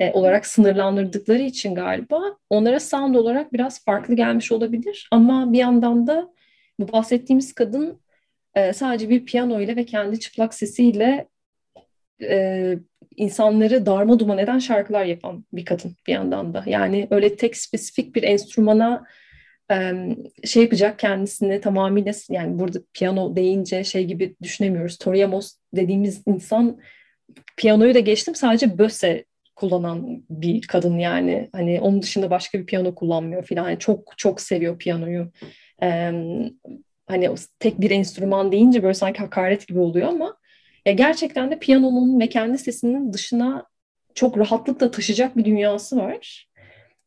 e, 0.00 0.12
olarak 0.12 0.46
sınırlandırdıkları 0.46 1.42
için 1.42 1.74
galiba 1.74 2.22
onlara 2.50 2.80
sound 2.80 3.14
olarak 3.14 3.52
biraz 3.52 3.84
farklı 3.84 4.14
gelmiş 4.14 4.52
olabilir. 4.52 5.08
Ama 5.10 5.52
bir 5.52 5.58
yandan 5.58 6.06
da 6.06 6.34
bu 6.78 6.92
bahsettiğimiz 6.92 7.52
kadın 7.52 8.00
e, 8.54 8.72
sadece 8.72 9.08
bir 9.08 9.24
piyano 9.24 9.60
ile 9.60 9.76
ve 9.76 9.84
kendi 9.84 10.20
çıplak 10.20 10.54
sesiyle 10.54 11.28
e, 12.22 12.78
insanları 13.16 13.86
darma 13.86 14.18
duman 14.18 14.38
eden 14.38 14.58
şarkılar 14.58 15.04
yapan 15.04 15.44
bir 15.52 15.64
kadın 15.64 15.96
bir 16.06 16.12
yandan 16.12 16.54
da. 16.54 16.64
Yani 16.66 17.08
öyle 17.10 17.36
tek 17.36 17.56
spesifik 17.56 18.14
bir 18.14 18.22
enstrümana 18.22 19.04
şey 20.44 20.62
yapacak 20.62 20.98
kendisini 20.98 21.60
tamamıyla 21.60 22.12
yani 22.30 22.58
burada 22.58 22.78
piyano 22.92 23.36
deyince 23.36 23.84
şey 23.84 24.04
gibi 24.04 24.36
düşünemiyoruz. 24.42 24.98
Tori 24.98 25.24
Amos 25.24 25.56
dediğimiz 25.74 26.22
insan 26.26 26.78
piyanoyu 27.56 27.94
da 27.94 28.00
geçtim 28.00 28.34
sadece 28.34 28.78
böse 28.78 29.24
kullanan 29.56 30.24
bir 30.30 30.62
kadın 30.62 30.98
yani. 30.98 31.48
Hani 31.52 31.80
onun 31.80 32.02
dışında 32.02 32.30
başka 32.30 32.58
bir 32.58 32.66
piyano 32.66 32.94
kullanmıyor 32.94 33.44
filan. 33.44 33.68
Yani 33.68 33.78
çok 33.78 34.14
çok 34.16 34.40
seviyor 34.40 34.78
piyanoyu. 34.78 35.30
Hani 37.06 37.30
tek 37.58 37.80
bir 37.80 37.90
enstrüman 37.90 38.52
deyince 38.52 38.82
böyle 38.82 38.94
sanki 38.94 39.18
hakaret 39.18 39.68
gibi 39.68 39.78
oluyor 39.78 40.08
ama 40.08 40.36
ya 40.86 40.92
gerçekten 40.92 41.50
de 41.50 41.58
piyanonun 41.58 42.20
ve 42.20 42.28
kendi 42.28 42.58
sesinin 42.58 43.12
dışına 43.12 43.66
çok 44.14 44.38
rahatlıkla 44.38 44.90
taşıyacak 44.90 45.36
bir 45.36 45.44
dünyası 45.44 45.96
var. 45.96 46.48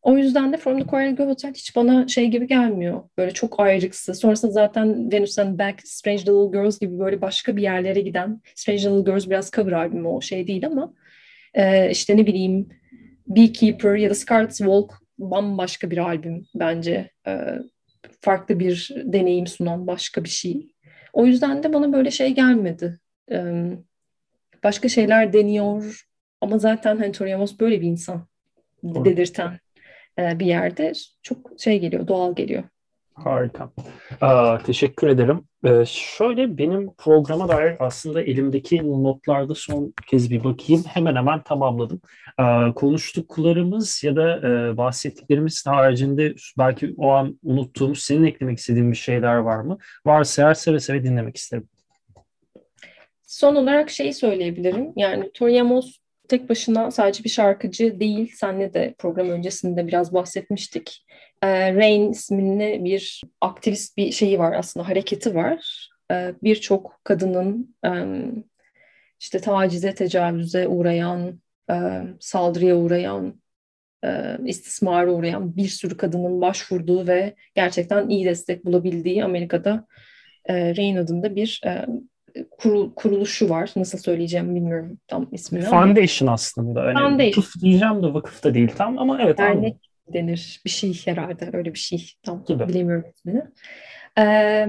O 0.02 0.18
yüzden 0.18 0.54
de 0.54 0.58
From 0.58 0.80
the 0.80 0.90
Choir 0.90 1.10
Girl 1.10 1.30
Hotel 1.30 1.54
hiç 1.54 1.76
bana 1.76 2.08
şey 2.08 2.28
gibi 2.28 2.48
gelmiyor. 2.48 3.04
Böyle 3.18 3.32
çok 3.32 3.60
ayrıksı. 3.60 4.16
Sonrasında 4.16 4.52
zaten 4.52 5.12
Venus 5.12 5.40
and 5.40 5.60
Back, 5.60 5.88
Strange 5.88 6.22
Little 6.22 6.60
Girls 6.60 6.80
gibi 6.80 7.00
böyle 7.00 7.22
başka 7.22 7.58
bir 7.58 7.62
yerlere 7.62 8.02
giden 8.02 8.42
Strange 8.56 8.82
Little 8.82 9.12
Girls 9.12 9.30
biraz 9.30 9.52
cover 9.52 9.72
albümü 9.72 10.08
o 10.08 10.22
şey 10.22 10.48
değil 10.48 10.66
ama 10.66 10.94
e, 11.54 11.92
işte 11.92 12.18
ne 12.18 12.28
bileyim 12.28 12.70
Beekeeper 13.28 13.96
ya 13.96 14.10
da 14.10 14.16
Scarlet's 14.16 14.58
Walk 14.58 14.94
bambaşka 15.20 15.92
bir 15.92 15.98
albüm 15.98 16.46
bence. 16.56 17.12
E, 17.28 17.32
farklı 18.28 18.60
bir 18.60 18.96
deneyim 19.04 19.48
sunan 19.48 19.88
başka 19.88 20.24
bir 20.24 20.30
şey. 20.30 20.68
O 21.14 21.26
yüzden 21.26 21.64
de 21.64 21.74
bana 21.74 21.94
böyle 21.94 22.12
şey 22.12 22.36
gelmedi. 22.36 23.00
Başka 24.64 24.90
şeyler 24.90 25.34
deniyor 25.34 26.06
ama 26.42 26.58
zaten 26.58 26.98
hani 26.98 27.12
Tori 27.12 27.36
Amos 27.36 27.60
böyle 27.60 27.82
bir 27.82 27.88
insan 27.88 28.28
Doğru. 28.84 29.06
dedirten 29.06 29.60
e, 30.20 30.40
bir 30.40 30.46
yerde 30.46 30.92
çok 31.22 31.52
şey 31.60 31.80
geliyor, 31.80 32.08
doğal 32.08 32.36
geliyor. 32.36 32.64
Harika. 33.24 33.72
Aa, 34.22 34.58
teşekkür 34.58 35.08
ederim. 35.08 35.44
Ee, 35.66 35.84
şöyle 35.88 36.58
benim 36.58 36.94
programa 36.98 37.50
dair 37.50 37.76
aslında 37.80 38.22
elimdeki 38.22 39.04
notlarda 39.04 39.56
son 39.56 39.94
kez 40.08 40.32
bir 40.32 40.44
bakayım. 40.44 40.84
Hemen 40.88 41.16
hemen 41.16 41.44
tamamladım. 41.44 42.02
Ee, 42.40 42.74
konuştuklarımız 42.76 44.04
ya 44.04 44.16
da 44.16 44.38
e, 44.38 44.78
bahsettiklerimiz 44.78 45.66
haricinde 45.68 46.36
belki 46.58 46.94
o 46.98 47.10
an 47.10 47.40
unuttuğumuz, 47.44 48.00
senin 48.00 48.24
eklemek 48.24 48.58
istediğin 48.58 48.92
bir 48.92 48.98
şeyler 48.98 49.36
var 49.36 49.58
mı? 49.58 49.78
Varsa 50.06 50.42
eğer 50.42 50.54
seve 50.54 50.80
seve 50.80 51.04
dinlemek 51.04 51.38
isterim. 51.38 51.70
Son 53.28 53.56
olarak 53.56 53.90
şey 53.90 54.14
söyleyebilirim. 54.14 54.94
Yani 54.96 55.32
Tori 55.34 55.62
Amos 55.62 56.00
tek 56.28 56.50
başına 56.50 56.92
sadece 56.92 57.24
bir 57.24 57.30
şarkıcı 57.30 58.00
değil. 58.00 58.32
Senle 58.36 58.74
de 58.74 58.96
program 58.98 59.30
öncesinde 59.30 59.88
biraz 59.88 60.14
bahsetmiştik. 60.14 61.06
E, 61.42 61.76
Rain 61.76 62.12
isminde 62.12 62.84
bir 62.84 63.22
aktivist 63.42 63.98
bir 63.98 64.12
şeyi 64.12 64.40
var 64.40 64.54
aslında 64.54 64.88
hareketi 64.88 65.36
var. 65.36 65.90
E, 66.12 66.34
Birçok 66.44 67.00
kadının 67.04 67.76
e, 67.86 67.92
işte 69.20 69.40
tacize, 69.40 69.94
tecavüze 69.94 70.68
uğrayan, 70.68 71.40
e, 71.72 72.02
saldırıya 72.20 72.78
uğrayan, 72.78 73.42
e, 74.06 74.38
istismara 74.46 75.12
uğrayan 75.12 75.56
bir 75.56 75.68
sürü 75.68 75.98
kadının 75.98 76.42
başvurduğu 76.42 77.08
ve 77.08 77.36
gerçekten 77.56 78.10
iyi 78.10 78.26
destek 78.26 78.66
bulabildiği 78.66 79.24
Amerika'da 79.24 79.88
e, 80.46 80.78
Rain 80.78 80.96
adında 80.96 81.36
bir 81.36 81.62
e, 81.66 81.86
kurul, 82.52 82.94
kuruluşu 82.94 83.50
var. 83.50 83.72
Nasıl 83.76 83.98
söyleyeceğim 83.98 84.56
bilmiyorum 84.56 84.98
tam 85.08 85.28
ismini 85.32 85.64
Foundation 85.64 86.28
ama. 86.28 86.34
aslında. 86.34 86.86
Öyle 86.86 87.00
Foundation. 87.00 87.44
Vakıf 87.44 87.62
diyeceğim 87.62 88.04
de 88.04 88.14
vakıf 88.14 88.44
da 88.44 88.54
değil 88.54 88.72
tam 88.78 89.00
ama 89.00 89.22
evet. 89.22 89.38
Dernek 89.38 89.58
anladım. 89.58 89.80
Denir. 90.14 90.62
Bir 90.66 90.70
şey 90.70 91.02
herhalde 91.06 91.50
öyle 91.54 91.74
bir 91.74 91.80
şey. 91.80 92.14
Tam 92.24 92.46
Gibi. 92.46 92.68
bilemiyorum 92.68 93.06
ismini. 93.16 93.42
Ee, 94.18 94.68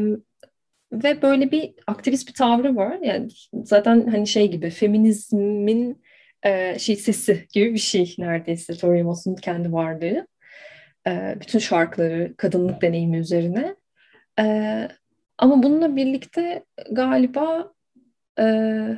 ve 0.92 1.22
böyle 1.22 1.50
bir 1.50 1.74
aktivist 1.86 2.28
bir 2.28 2.34
tavrı 2.34 2.76
var. 2.76 2.98
Yani 3.02 3.28
zaten 3.64 4.06
hani 4.06 4.26
şey 4.26 4.50
gibi 4.50 4.70
feminizmin 4.70 6.02
e, 6.42 6.78
şey 6.78 6.96
sesi 6.96 7.46
gibi 7.52 7.74
bir 7.74 7.78
şey 7.78 8.14
neredeyse 8.18 8.74
Tori 8.74 9.00
Amos'un 9.00 9.34
kendi 9.34 9.72
varlığı. 9.72 10.26
E, 11.06 11.36
bütün 11.40 11.58
şarkıları 11.58 12.34
kadınlık 12.36 12.82
deneyimi 12.82 13.18
üzerine. 13.18 13.76
E, 14.40 14.88
ama 15.38 15.62
bununla 15.62 15.96
birlikte 15.96 16.64
galiba 16.90 17.72
e, 18.38 18.44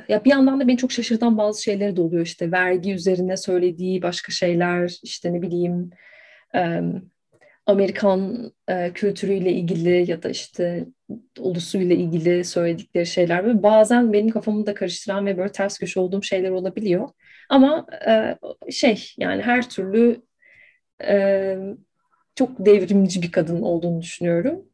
ya 0.09 0.25
bir 0.25 0.29
yandan 0.29 0.59
da 0.59 0.67
beni 0.67 0.77
çok 0.77 0.91
şaşırtan 0.91 1.37
bazı 1.37 1.63
şeyleri 1.63 1.95
de 1.95 2.01
oluyor 2.01 2.25
işte 2.25 2.51
vergi 2.51 2.93
üzerine 2.93 3.37
söylediği 3.37 4.01
başka 4.01 4.31
şeyler 4.31 4.99
işte 5.03 5.33
ne 5.33 5.41
bileyim 5.41 5.89
e, 6.55 6.81
Amerikan 7.65 8.51
e, 8.67 8.93
kültürüyle 8.93 9.51
ilgili 9.51 10.11
ya 10.11 10.23
da 10.23 10.29
işte 10.29 10.85
ulusuyla 11.39 11.95
ilgili 11.95 12.43
söyledikleri 12.43 13.05
şeyler 13.05 13.45
ve 13.45 13.63
bazen 13.63 14.13
benim 14.13 14.29
kafamı 14.29 14.65
da 14.65 14.73
karıştıran 14.73 15.25
ve 15.25 15.37
böyle 15.37 15.51
ters 15.51 15.79
köşe 15.79 15.99
olduğum 15.99 16.23
şeyler 16.23 16.49
olabiliyor. 16.49 17.09
Ama 17.49 17.87
e, 18.07 18.35
şey 18.71 19.13
yani 19.17 19.41
her 19.41 19.69
türlü 19.69 20.21
e, 21.07 21.57
çok 22.35 22.65
devrimci 22.65 23.21
bir 23.21 23.31
kadın 23.31 23.61
olduğunu 23.61 24.01
düşünüyorum. 24.01 24.65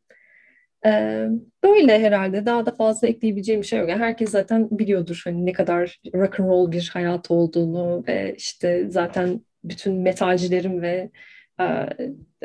Ee, 0.85 1.27
böyle 1.63 1.99
herhalde 1.99 2.45
daha 2.45 2.65
da 2.65 2.71
fazla 2.75 3.07
ekleyebileceğim 3.07 3.61
bir 3.61 3.67
şey 3.67 3.79
yok. 3.79 3.89
Yani 3.89 3.99
herkes 3.99 4.29
zaten 4.29 4.67
biliyordur 4.71 5.21
hani 5.23 5.45
ne 5.45 5.53
kadar 5.53 5.99
rock 6.15 6.39
and 6.39 6.49
roll 6.49 6.71
bir 6.71 6.89
hayat 6.93 7.31
olduğunu 7.31 8.03
ve 8.07 8.35
işte 8.37 8.85
zaten 8.89 9.41
bütün 9.63 9.95
metalcilerin 9.95 10.81
ve 10.81 10.87
e, 10.89 11.11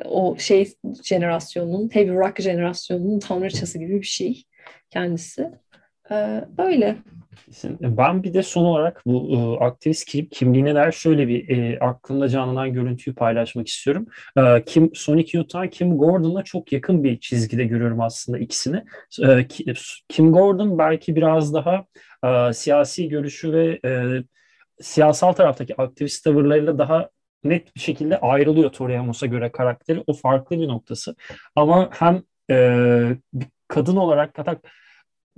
o 0.05 0.37
şey 0.39 0.73
jenerasyonun, 1.05 1.89
heavy 1.93 2.11
rock 2.11 2.41
jenerasyonunun 2.41 3.19
tanrıçası 3.19 3.79
gibi 3.79 4.01
bir 4.01 4.07
şey 4.07 4.45
kendisi. 4.91 5.51
E, 6.11 6.45
böyle. 6.59 6.97
Ben 7.81 8.23
bir 8.23 8.35
de 8.35 8.43
son 8.43 8.65
olarak 8.65 9.03
bu 9.07 9.31
e, 9.31 9.65
aktivist 9.65 10.05
kim, 10.05 10.29
kimliğine 10.29 10.75
dair 10.75 10.93
şöyle 10.93 11.29
bir 11.29 11.49
e, 11.49 11.79
aklımda 11.79 12.29
canlanan 12.29 12.73
görüntüyü 12.73 13.17
paylaşmak 13.17 13.69
istiyorum. 13.69 14.07
E, 14.37 14.65
Kim 14.65 14.91
Sonic 14.95 15.39
Youth'tan 15.39 15.71
Kim 15.71 15.99
Gordon'la 15.99 16.43
çok 16.43 16.73
yakın 16.73 17.05
bir 17.05 17.21
çizgide 17.21 17.65
görüyorum 17.65 18.01
aslında 18.01 18.39
ikisini. 18.39 18.85
E, 19.29 19.47
Kim 20.09 20.33
Gordon 20.33 20.79
belki 20.79 21.17
biraz 21.17 21.55
daha 21.55 21.85
e, 22.25 22.53
siyasi 22.53 23.09
görüşü 23.09 23.53
ve 23.53 23.81
e, 23.85 24.23
siyasal 24.81 25.33
taraftaki 25.33 25.83
aktivist 25.83 26.25
tavırlarıyla 26.25 26.79
daha 26.79 27.09
net 27.45 27.77
bir 27.77 27.81
şekilde 27.81 28.21
ayrılıyor 28.21 28.73
Tori 28.73 28.99
Amos'a 28.99 29.27
göre 29.27 29.53
karakteri. 29.53 30.05
O 30.07 30.13
farklı 30.13 30.59
bir 30.61 30.69
noktası. 30.69 31.17
Ama 31.57 31.91
hem 31.93 32.23
e, 32.51 33.17
kadın 33.69 33.97
olarak 33.97 34.39
hatta 34.39 34.61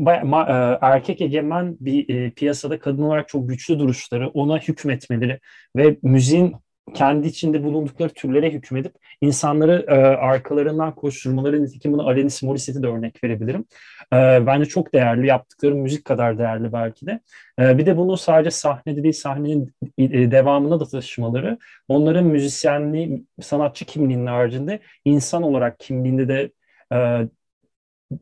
e, 0.01 0.79
erkek 0.81 1.21
egemen 1.21 1.77
bir 1.81 2.09
e, 2.14 2.31
piyasada 2.31 2.79
kadın 2.79 3.03
olarak 3.03 3.29
çok 3.29 3.49
güçlü 3.49 3.79
duruşları, 3.79 4.29
ona 4.29 4.59
hükmetmeleri 4.59 5.40
ve 5.77 5.97
müziğin 6.03 6.57
kendi 6.94 7.29
içinde 7.29 7.64
bulundukları 7.64 8.09
türlere 8.09 8.51
hükmedip 8.51 8.94
insanları 9.20 9.85
e, 9.88 9.94
arkalarından 9.94 10.94
koşturmaları 10.94 11.64
nitekim 11.64 11.92
buna 11.92 12.03
Alanis 12.03 12.42
Morissette'i 12.42 12.83
de 12.83 12.87
örnek 12.87 13.25
verebilirim. 13.25 13.64
E, 14.12 14.16
bence 14.47 14.64
çok 14.64 14.94
değerli, 14.94 15.27
yaptıkları 15.27 15.75
müzik 15.75 16.05
kadar 16.05 16.38
değerli 16.38 16.73
belki 16.73 17.07
de. 17.07 17.20
E, 17.61 17.79
bir 17.79 17.87
de 17.87 17.97
bunu 17.97 18.16
sadece 18.16 18.51
sahnede 18.51 19.03
değil, 19.03 19.14
sahnenin 19.14 19.73
e, 19.99 20.31
devamına 20.31 20.81
da 20.81 20.85
taşımaları, 20.85 21.59
onların 21.88 22.25
müzisyenliği, 22.25 23.25
sanatçı 23.40 23.85
kimliğinin 23.85 24.27
haricinde 24.27 24.81
insan 25.05 25.42
olarak 25.42 25.79
kimliğinde 25.79 26.29
de 26.29 26.51
e, 26.92 27.29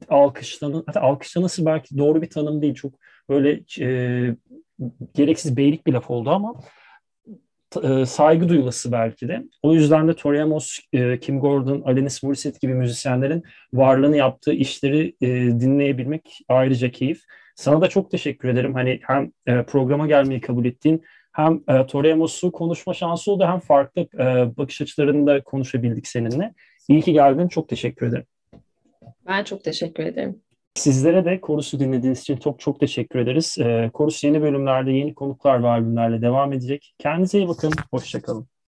alkışlanı, 0.09 0.83
hatta 0.87 1.01
alkışlanası 1.01 1.66
belki 1.66 1.98
doğru 1.98 2.22
bir 2.22 2.31
tanım 2.31 2.62
değil. 2.62 2.75
Çok 2.75 2.94
böyle 3.29 3.61
e, 3.81 4.37
gereksiz 5.14 5.57
beylik 5.57 5.87
bir 5.87 5.92
laf 5.92 6.11
oldu 6.11 6.31
ama 6.31 6.55
e, 7.76 8.06
saygı 8.06 8.48
duyulası 8.48 8.92
belki 8.92 9.28
de. 9.28 9.42
O 9.62 9.74
yüzden 9.74 10.08
de 10.08 10.14
Tori 10.14 10.42
Amos, 10.42 10.78
e, 10.92 11.18
Kim 11.20 11.40
Gordon, 11.40 11.82
Alanis 11.85 12.22
Morissette 12.22 12.58
gibi 12.62 12.74
müzisyenlerin 12.74 13.42
varlığını 13.72 14.16
yaptığı 14.16 14.52
işleri 14.52 15.16
e, 15.20 15.28
dinleyebilmek 15.61 16.38
ayrıca 16.48 16.90
keyif. 16.90 17.22
Sana 17.56 17.80
da 17.80 17.88
çok 17.88 18.11
teşekkür 18.11 18.48
ederim. 18.48 18.74
Hani 18.74 19.00
hem 19.02 19.30
programa 19.64 20.06
gelmeyi 20.06 20.40
kabul 20.40 20.64
ettiğin 20.64 21.02
hem 21.32 21.61
e, 21.68 21.87
Tori 21.87 22.12
Amos'u 22.12 22.52
konuşma 22.52 22.94
şansı 22.94 23.32
oldu 23.32 23.44
hem 23.46 23.61
farklı 23.61 24.06
bakış 24.56 24.80
açılarını 24.80 25.26
da 25.26 25.44
konuşabildik 25.44 26.06
seninle. 26.06 26.54
İyi 26.88 27.02
ki 27.02 27.12
geldin. 27.12 27.48
Çok 27.48 27.68
teşekkür 27.68 28.06
ederim. 28.06 28.26
Ben 29.26 29.44
çok 29.44 29.64
teşekkür 29.64 30.04
ederim. 30.04 30.41
Sizlere 30.74 31.24
de 31.24 31.40
Korus'u 31.40 31.80
dinlediğiniz 31.80 32.20
için 32.20 32.37
çok 32.37 32.61
çok 32.61 32.80
teşekkür 32.80 33.18
ederiz. 33.18 33.56
Ee, 33.61 33.90
Korus 33.92 34.24
yeni 34.24 34.42
bölümlerde, 34.42 34.92
yeni 34.92 35.14
konuklar 35.14 35.62
ve 35.62 35.68
albümlerle 35.68 36.22
devam 36.22 36.52
edecek. 36.52 36.94
Kendinize 36.98 37.38
iyi 37.38 37.48
bakın, 37.48 37.72
hoşçakalın. 37.90 38.51